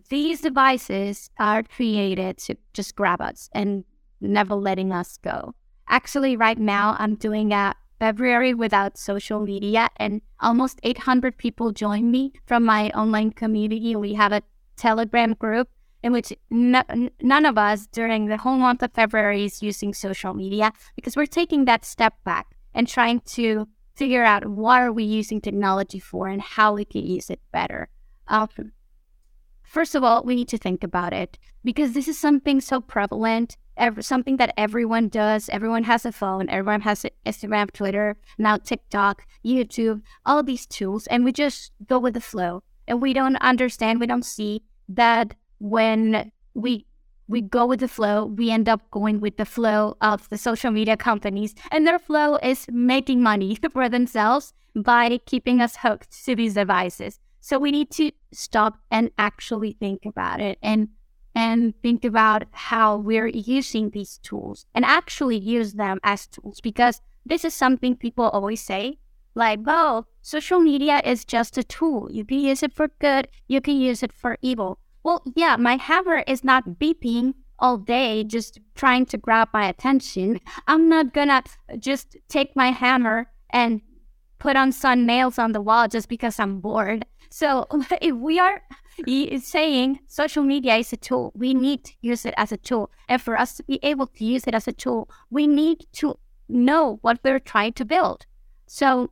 these 0.09 0.40
devices 0.40 1.31
are 1.38 1.62
created 1.62 2.38
to 2.38 2.57
just 2.73 2.95
grab 2.95 3.21
us 3.21 3.49
and 3.53 3.85
never 4.21 4.55
letting 4.55 4.93
us 4.93 5.19
go. 5.19 5.55
Actually, 5.88 6.37
right 6.37 6.59
now, 6.59 6.97
I'm 6.99 7.14
doing 7.14 7.53
a 7.53 7.75
February 7.99 8.55
without 8.55 8.99
social 8.99 9.40
media, 9.40 9.88
and 9.97 10.21
almost 10.40 10.81
800 10.83 11.37
people 11.38 11.73
join 11.73 12.11
me 12.11 12.33
from 12.47 12.64
my 12.64 12.90
online 12.90 13.31
community. 13.31 13.95
We 13.97 14.14
have 14.14 14.33
a 14.33 14.43
Telegram 14.76 15.34
group 15.34 15.68
in 16.04 16.12
which 16.12 16.32
n- 16.52 17.10
none 17.22 17.46
of 17.46 17.56
us 17.56 17.87
during 17.87 18.26
the 18.26 18.37
whole 18.37 18.58
month 18.58 18.82
of 18.82 18.92
February 18.92 19.44
is 19.44 19.62
using 19.62 19.94
social 19.94 20.34
media 20.34 20.70
because 20.94 21.16
we're 21.16 21.26
taking 21.26 21.64
that 21.64 21.84
step 21.84 22.14
back 22.24 22.46
and 22.74 22.87
trying 22.87 23.20
to 23.20 23.66
figure 23.94 24.24
out 24.24 24.46
what 24.46 24.82
are 24.82 24.92
we 24.92 25.04
using 25.04 25.40
technology 25.40 25.98
for 25.98 26.28
and 26.28 26.42
how 26.42 26.74
we 26.74 26.84
can 26.84 27.06
use 27.06 27.30
it 27.30 27.40
better. 27.52 27.88
Um, 28.28 28.48
first 29.62 29.94
of 29.94 30.04
all, 30.04 30.22
we 30.24 30.34
need 30.34 30.48
to 30.48 30.58
think 30.58 30.84
about 30.84 31.14
it 31.14 31.38
because 31.62 31.92
this 31.92 32.06
is 32.06 32.18
something 32.18 32.60
so 32.60 32.80
prevalent, 32.80 33.56
every, 33.76 34.02
something 34.02 34.37
that 34.37 34.52
everyone 34.58 35.08
does. 35.08 35.48
Everyone 35.48 35.84
has 35.84 36.04
a 36.04 36.12
phone, 36.12 36.50
everyone 36.50 36.82
has 36.82 37.06
Instagram, 37.24 37.72
Twitter, 37.72 38.16
now 38.37 38.58
TikTok, 38.58 39.26
YouTube, 39.44 40.02
all 40.26 40.42
these 40.42 40.66
tools, 40.66 41.06
and 41.06 41.24
we 41.24 41.32
just 41.32 41.72
go 41.87 41.98
with 41.98 42.12
the 42.14 42.20
flow. 42.20 42.62
And 42.87 43.01
we 43.01 43.12
don't 43.12 43.37
understand, 43.37 44.01
we 44.01 44.07
don't 44.07 44.25
see 44.25 44.62
that 44.88 45.35
when 45.59 46.31
we 46.55 46.87
we 47.27 47.40
go 47.40 47.64
with 47.64 47.81
the 47.81 47.88
flow. 47.88 48.27
We 48.27 48.51
end 48.51 48.68
up 48.68 48.90
going 48.90 49.20
with 49.20 49.38
the 49.38 49.47
flow 49.47 49.97
of 50.03 50.29
the 50.29 50.37
social 50.37 50.70
media 50.70 50.97
companies, 50.97 51.55
and 51.70 51.87
their 51.87 51.99
flow 51.99 52.37
is 52.37 52.66
making 52.70 53.23
money 53.23 53.57
for 53.73 53.88
themselves 53.88 54.53
by 54.75 55.18
keeping 55.25 55.61
us 55.61 55.77
hooked 55.77 56.25
to 56.25 56.35
these 56.35 56.55
devices. 56.55 57.18
So 57.40 57.59
we 57.59 57.70
need 57.70 57.90
to 57.92 58.11
stop 58.33 58.79
and 58.90 59.11
actually 59.18 59.73
think 59.73 60.07
about 60.07 60.40
it 60.40 60.59
and 60.62 60.88
and 61.35 61.75
think 61.83 62.05
about 62.05 62.44
how 62.53 62.97
we're 62.97 63.27
using 63.27 63.90
these 63.90 64.18
tools 64.18 64.66
and 64.75 64.85
actually 64.85 65.37
use 65.37 65.73
them 65.75 65.99
as 66.05 66.29
tools 66.29 66.61
because 66.61 67.01
this 67.27 67.44
is 67.44 67.53
something 67.53 67.97
people 67.97 68.29
always 68.29 68.61
say 68.61 68.99
like, 69.35 69.61
oh, 69.66 70.07
social 70.23 70.61
media 70.61 71.01
is 71.05 71.25
just 71.25 71.59
a 71.59 71.64
tool. 71.64 72.09
You 72.11 72.25
can 72.25 72.40
use 72.40 72.62
it 72.62 72.73
for 72.73 72.88
good, 73.01 73.29
you 73.49 73.61
can 73.61 73.77
use 73.77 74.03
it 74.03 74.12
for 74.12 74.38
evil. 74.42 74.79
Well, 75.03 75.23
yeah, 75.35 75.57
my 75.57 75.77
hammer 75.77 76.25
is 76.27 76.44
not 76.44 76.79
beeping 76.79 77.35
all 77.59 77.77
day, 77.79 78.25
just 78.25 78.59
trying 78.75 79.07
to 79.07 79.18
grab 79.18 79.49
my 79.53 79.68
attention. 79.68 80.40
I'm 80.66 80.88
not 80.88 81.12
gonna 81.12 81.42
just 81.79 82.16
take 82.29 82.57
my 82.57 82.70
hammer 82.70 83.31
and 83.51 83.81
put 84.38 84.57
on 84.57 84.73
some 84.73 85.07
nails 85.07 85.38
on 85.38 85.53
the 85.53 85.61
wall 85.61 85.88
just 85.88 86.09
because 86.09 86.38
I'm 86.38 86.61
bored. 86.61 87.07
So 87.31 87.66
if 88.01 88.14
we 88.14 88.38
are 88.38 88.62
saying 89.40 90.01
social 90.07 90.42
media 90.42 90.77
is 90.77 90.92
a 90.92 90.97
tool, 90.97 91.33
we 91.35 91.55
need 91.55 91.85
to 91.85 91.92
use 92.01 92.25
it 92.25 92.35
as 92.37 92.53
a 92.53 92.57
tool. 92.57 92.90
And 93.09 93.20
for 93.20 93.38
us 93.38 93.57
to 93.57 93.62
be 93.62 93.79
able 93.83 94.07
to 94.07 94.25
use 94.25 94.47
it 94.47 94.55
as 94.55 94.68
a 94.68 94.73
tool, 94.73 95.09
we 95.31 95.47
need 95.47 95.87
to 95.94 96.18
know 96.49 96.99
what 97.03 97.20
we're 97.25 97.38
trying 97.38 97.73
to 97.75 97.85
build. 97.85 98.27
So 98.66 99.11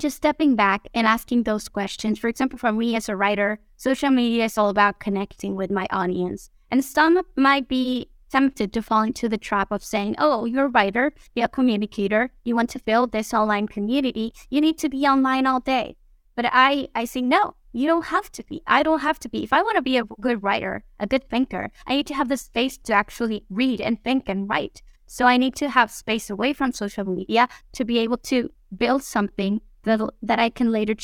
just 0.00 0.16
stepping 0.16 0.56
back 0.56 0.88
and 0.94 1.06
asking 1.06 1.42
those 1.42 1.68
questions. 1.68 2.18
For 2.18 2.28
example, 2.28 2.58
for 2.58 2.72
me 2.72 2.96
as 2.96 3.08
a 3.08 3.16
writer, 3.16 3.60
social 3.76 4.10
media 4.10 4.44
is 4.44 4.58
all 4.58 4.68
about 4.68 5.00
connecting 5.00 5.54
with 5.54 5.70
my 5.70 5.86
audience. 5.90 6.50
And 6.70 6.84
some 6.84 7.20
might 7.36 7.68
be 7.68 8.10
tempted 8.30 8.72
to 8.72 8.82
fall 8.82 9.02
into 9.02 9.28
the 9.28 9.38
trap 9.38 9.70
of 9.70 9.84
saying, 9.84 10.16
oh, 10.18 10.44
you're 10.44 10.66
a 10.66 10.68
writer, 10.68 11.12
you're 11.34 11.44
a 11.46 11.48
communicator, 11.48 12.32
you 12.44 12.56
want 12.56 12.70
to 12.70 12.80
build 12.80 13.12
this 13.12 13.32
online 13.32 13.68
community, 13.68 14.32
you 14.50 14.60
need 14.60 14.78
to 14.78 14.88
be 14.88 15.06
online 15.06 15.46
all 15.46 15.60
day. 15.60 15.96
But 16.34 16.46
I, 16.52 16.88
I 16.96 17.04
say, 17.04 17.20
no, 17.20 17.54
you 17.72 17.86
don't 17.86 18.06
have 18.06 18.32
to 18.32 18.42
be. 18.44 18.62
I 18.66 18.82
don't 18.82 19.00
have 19.00 19.20
to 19.20 19.28
be. 19.28 19.44
If 19.44 19.52
I 19.52 19.62
want 19.62 19.76
to 19.76 19.82
be 19.82 19.98
a 19.98 20.04
good 20.04 20.42
writer, 20.42 20.82
a 20.98 21.06
good 21.06 21.28
thinker, 21.30 21.70
I 21.86 21.96
need 21.96 22.08
to 22.08 22.14
have 22.14 22.28
the 22.28 22.36
space 22.36 22.76
to 22.78 22.92
actually 22.92 23.44
read 23.50 23.80
and 23.80 24.02
think 24.02 24.28
and 24.28 24.48
write. 24.48 24.82
So 25.06 25.26
I 25.26 25.36
need 25.36 25.54
to 25.56 25.68
have 25.68 25.90
space 25.90 26.30
away 26.30 26.52
from 26.54 26.72
social 26.72 27.04
media 27.04 27.48
to 27.72 27.84
be 27.84 27.98
able 27.98 28.16
to 28.18 28.50
build 28.76 29.04
something 29.04 29.60
that, 29.84 30.00
that 30.22 30.38
I 30.38 30.50
can 30.50 30.70
later 30.72 30.94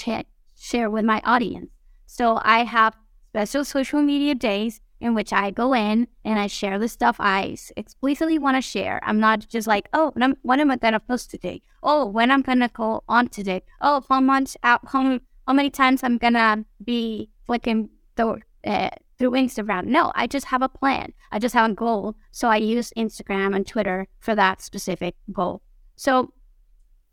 share 0.58 0.90
with 0.90 1.04
my 1.04 1.20
audience. 1.24 1.70
So 2.06 2.40
I 2.42 2.64
have 2.64 2.94
special 3.30 3.64
social 3.64 4.02
media 4.02 4.34
days 4.34 4.80
in 5.00 5.14
which 5.14 5.32
I 5.32 5.50
go 5.50 5.72
in 5.74 6.08
and 6.24 6.38
I 6.38 6.46
share 6.46 6.78
the 6.78 6.88
stuff 6.88 7.16
I 7.18 7.56
explicitly 7.76 8.38
want 8.38 8.56
to 8.56 8.62
share. 8.62 9.00
I'm 9.02 9.18
not 9.18 9.48
just 9.48 9.66
like, 9.66 9.88
oh, 9.92 10.12
when 10.42 10.60
am 10.60 10.70
I 10.70 10.76
going 10.76 10.92
to 10.92 11.00
post 11.00 11.30
today? 11.30 11.62
Oh, 11.82 12.04
when 12.04 12.30
I'm 12.30 12.42
going 12.42 12.60
to 12.60 12.68
go 12.68 13.02
on 13.08 13.28
today? 13.28 13.62
Oh, 13.80 14.04
how 14.08 14.20
much, 14.20 14.56
how, 14.62 14.80
how 14.84 15.52
many 15.52 15.70
times 15.70 16.02
I'm 16.02 16.18
going 16.18 16.34
to 16.34 16.64
be 16.84 17.30
flicking 17.46 17.88
through, 18.16 18.40
uh, 18.66 18.90
through 19.18 19.32
Instagram. 19.32 19.84
No, 19.84 20.12
I 20.14 20.26
just 20.26 20.46
have 20.46 20.62
a 20.62 20.68
plan. 20.68 21.12
I 21.30 21.38
just 21.38 21.54
have 21.54 21.70
a 21.70 21.74
goal. 21.74 22.16
So 22.32 22.48
I 22.48 22.56
use 22.56 22.92
Instagram 22.96 23.54
and 23.54 23.66
Twitter 23.66 24.08
for 24.18 24.34
that 24.34 24.62
specific 24.62 25.14
goal. 25.32 25.62
So 25.94 26.32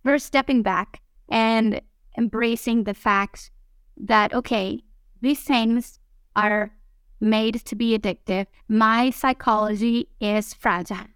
first 0.03 0.25
stepping 0.25 0.61
back 0.61 1.01
and 1.29 1.81
embracing 2.17 2.83
the 2.83 2.93
fact 2.93 3.51
that, 3.95 4.33
okay, 4.33 4.83
these 5.21 5.41
things 5.41 5.99
are 6.35 6.71
made 7.19 7.65
to 7.65 7.75
be 7.75 7.97
addictive. 7.97 8.45
My 8.67 9.09
psychology 9.09 10.09
is 10.19 10.53
fragile. 10.53 11.07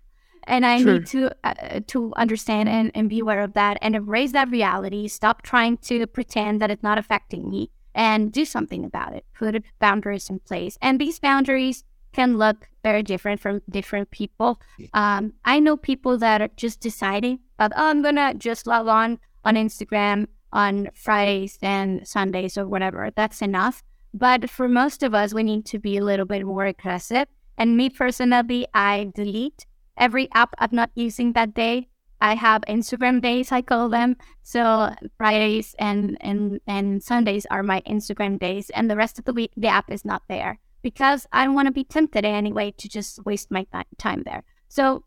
And 0.45 0.65
I 0.65 0.79
need 0.79 1.05
to 1.07 1.29
uh, 1.43 1.81
to 1.87 2.11
understand 2.15 2.67
and, 2.67 2.91
and 2.95 3.07
be 3.07 3.19
aware 3.19 3.41
of 3.41 3.53
that 3.53 3.77
and 3.79 3.95
embrace 3.95 4.31
that 4.31 4.49
reality. 4.49 5.07
Stop 5.07 5.43
trying 5.43 5.77
to 5.77 6.07
pretend 6.07 6.59
that 6.59 6.71
it's 6.71 6.81
not 6.81 6.97
affecting 6.97 7.47
me 7.47 7.69
and 7.93 8.31
do 8.31 8.43
something 8.43 8.83
about 8.83 9.13
it. 9.13 9.23
Put 9.35 9.63
boundaries 9.79 10.31
in 10.31 10.39
place. 10.39 10.79
And 10.81 10.99
these 10.99 11.19
boundaries 11.19 11.83
can 12.11 12.39
look 12.39 12.67
very 12.83 13.03
different 13.03 13.39
from 13.39 13.61
different 13.69 14.09
people. 14.09 14.59
Um, 14.93 15.33
I 15.45 15.59
know 15.59 15.77
people 15.77 16.17
that 16.17 16.41
are 16.41 16.49
just 16.57 16.79
deciding, 16.79 17.39
that, 17.59 17.71
oh, 17.75 17.89
I'm 17.89 18.01
going 18.01 18.15
to 18.15 18.33
just 18.33 18.65
log 18.65 18.87
on 18.87 19.19
on 19.43 19.55
Instagram 19.55 20.27
on 20.53 20.89
Fridays 20.93 21.57
and 21.61 22.07
Sundays 22.07 22.57
or 22.57 22.67
whatever. 22.67 23.09
That's 23.15 23.41
enough. 23.41 23.83
But 24.13 24.49
for 24.49 24.67
most 24.67 25.03
of 25.03 25.13
us, 25.13 25.33
we 25.33 25.43
need 25.43 25.65
to 25.67 25.79
be 25.79 25.97
a 25.97 26.03
little 26.03 26.25
bit 26.25 26.45
more 26.45 26.65
aggressive. 26.65 27.27
And 27.57 27.77
me 27.77 27.89
personally, 27.89 28.67
I 28.73 29.11
delete 29.15 29.65
every 29.97 30.29
app 30.33 30.53
I'm 30.57 30.69
not 30.71 30.91
using 30.95 31.33
that 31.33 31.53
day. 31.53 31.87
I 32.19 32.35
have 32.35 32.61
Instagram 32.67 33.21
days, 33.21 33.51
I 33.51 33.61
call 33.61 33.89
them. 33.89 34.15
So 34.43 34.93
Fridays 35.17 35.75
and, 35.79 36.17
and, 36.21 36.59
and 36.67 37.01
Sundays 37.01 37.47
are 37.49 37.63
my 37.63 37.81
Instagram 37.87 38.39
days. 38.39 38.69
And 38.71 38.91
the 38.91 38.95
rest 38.95 39.17
of 39.17 39.25
the 39.25 39.33
week, 39.33 39.51
the 39.57 39.69
app 39.69 39.89
is 39.89 40.05
not 40.05 40.21
there 40.29 40.59
because 40.83 41.25
I 41.31 41.45
don't 41.45 41.55
want 41.55 41.67
to 41.67 41.71
be 41.71 41.83
tempted 41.83 42.25
anyway 42.25 42.71
to 42.77 42.87
just 42.87 43.25
waste 43.25 43.49
my 43.49 43.65
time 43.97 44.23
there. 44.23 44.43
So 44.67 45.03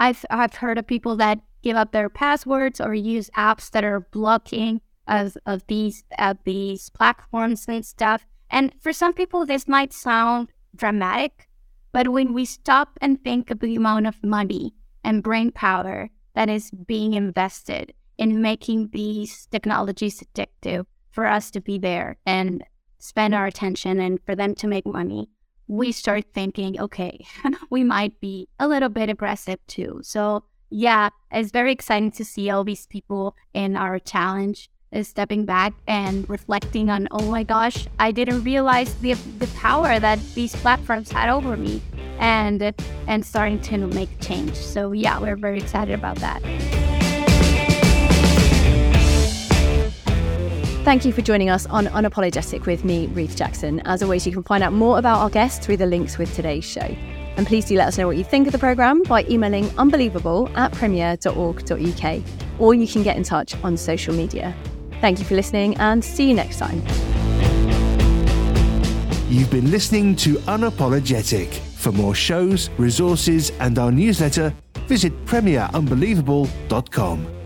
I've, 0.00 0.24
I've 0.28 0.54
heard 0.54 0.78
of 0.78 0.86
people 0.86 1.16
that 1.16 1.38
give 1.62 1.76
up 1.76 1.92
their 1.92 2.08
passwords 2.08 2.80
or 2.80 2.94
use 2.94 3.30
apps 3.36 3.70
that 3.70 3.84
are 3.84 4.00
blocking 4.00 4.80
of, 5.06 5.36
of 5.46 5.66
these 5.66 6.04
of 6.18 6.38
these 6.44 6.90
platforms 6.90 7.66
and 7.68 7.84
stuff. 7.84 8.26
And 8.50 8.72
for 8.80 8.92
some 8.92 9.12
people, 9.12 9.46
this 9.46 9.68
might 9.68 9.92
sound 9.92 10.48
dramatic, 10.74 11.48
but 11.92 12.08
when 12.08 12.32
we 12.32 12.44
stop 12.44 12.98
and 13.00 13.22
think 13.22 13.50
of 13.50 13.60
the 13.60 13.76
amount 13.76 14.06
of 14.06 14.22
money 14.22 14.74
and 15.04 15.22
brain 15.22 15.50
power 15.50 16.10
that 16.34 16.48
is 16.48 16.70
being 16.70 17.14
invested 17.14 17.92
in 18.18 18.42
making 18.42 18.90
these 18.92 19.46
technologies 19.46 20.22
addictive 20.22 20.86
for 21.10 21.26
us 21.26 21.50
to 21.50 21.60
be 21.60 21.78
there 21.78 22.18
and 22.26 22.62
spend 22.98 23.34
our 23.34 23.46
attention 23.46 23.98
and 23.98 24.20
for 24.24 24.36
them 24.36 24.54
to 24.54 24.68
make 24.68 24.86
money, 24.86 25.28
we 25.66 25.90
start 25.90 26.24
thinking, 26.34 26.78
okay, 26.78 27.24
we 27.70 27.82
might 27.82 28.20
be 28.20 28.48
a 28.58 28.68
little 28.68 28.88
bit 28.88 29.08
aggressive 29.08 29.58
too. 29.66 30.00
So 30.02 30.44
yeah, 30.70 31.10
it's 31.30 31.50
very 31.50 31.72
exciting 31.72 32.12
to 32.12 32.24
see 32.24 32.50
all 32.50 32.64
these 32.64 32.86
people 32.86 33.36
in 33.52 33.76
our 33.76 33.98
challenge 33.98 34.70
is 34.92 35.06
stepping 35.08 35.44
back 35.44 35.72
and 35.86 36.28
reflecting 36.28 36.90
on, 36.90 37.06
oh 37.10 37.30
my 37.30 37.42
gosh, 37.44 37.86
I 37.98 38.10
didn't 38.10 38.42
realize 38.42 38.94
the, 38.94 39.14
the 39.38 39.46
power 39.48 40.00
that 40.00 40.18
these 40.34 40.54
platforms 40.56 41.12
had 41.12 41.28
over 41.28 41.56
me. 41.56 41.82
and 42.20 42.74
and 43.06 43.24
starting 43.24 43.58
to 43.60 43.78
make 43.78 44.08
change. 44.20 44.54
So 44.54 44.92
yeah, 44.92 45.18
we're 45.18 45.36
very 45.36 45.58
excited 45.58 45.94
about 45.94 46.16
that. 46.18 46.42
Thank 50.84 51.04
you 51.04 51.12
for 51.12 51.22
joining 51.22 51.50
us 51.50 51.66
on 51.66 51.86
Unapologetic 51.86 52.66
with 52.66 52.84
me, 52.84 53.06
Ruth 53.08 53.36
Jackson. 53.36 53.80
As 53.84 54.02
always, 54.02 54.26
you 54.26 54.32
can 54.32 54.42
find 54.42 54.62
out 54.62 54.72
more 54.72 54.98
about 54.98 55.18
our 55.18 55.30
guests 55.30 55.64
through 55.64 55.76
the 55.76 55.86
links 55.86 56.18
with 56.18 56.34
today's 56.34 56.64
show. 56.64 56.96
And 57.40 57.46
please 57.46 57.64
do 57.64 57.74
let 57.74 57.88
us 57.88 57.96
know 57.96 58.06
what 58.06 58.18
you 58.18 58.24
think 58.24 58.46
of 58.48 58.52
the 58.52 58.58
programme 58.58 59.02
by 59.04 59.24
emailing 59.24 59.70
unbelievable 59.78 60.50
at 60.56 60.72
premier.org.uk, 60.72 62.22
or 62.58 62.74
you 62.74 62.86
can 62.86 63.02
get 63.02 63.16
in 63.16 63.22
touch 63.22 63.56
on 63.64 63.78
social 63.78 64.14
media. 64.14 64.54
Thank 65.00 65.20
you 65.20 65.24
for 65.24 65.36
listening 65.36 65.74
and 65.78 66.04
see 66.04 66.28
you 66.28 66.34
next 66.34 66.58
time. 66.58 66.82
You've 69.30 69.50
been 69.50 69.70
listening 69.70 70.16
to 70.16 70.34
Unapologetic. 70.34 71.48
For 71.78 71.92
more 71.92 72.14
shows, 72.14 72.68
resources, 72.76 73.52
and 73.58 73.78
our 73.78 73.90
newsletter, 73.90 74.52
visit 74.86 75.24
premierunbelievable.com. 75.24 77.39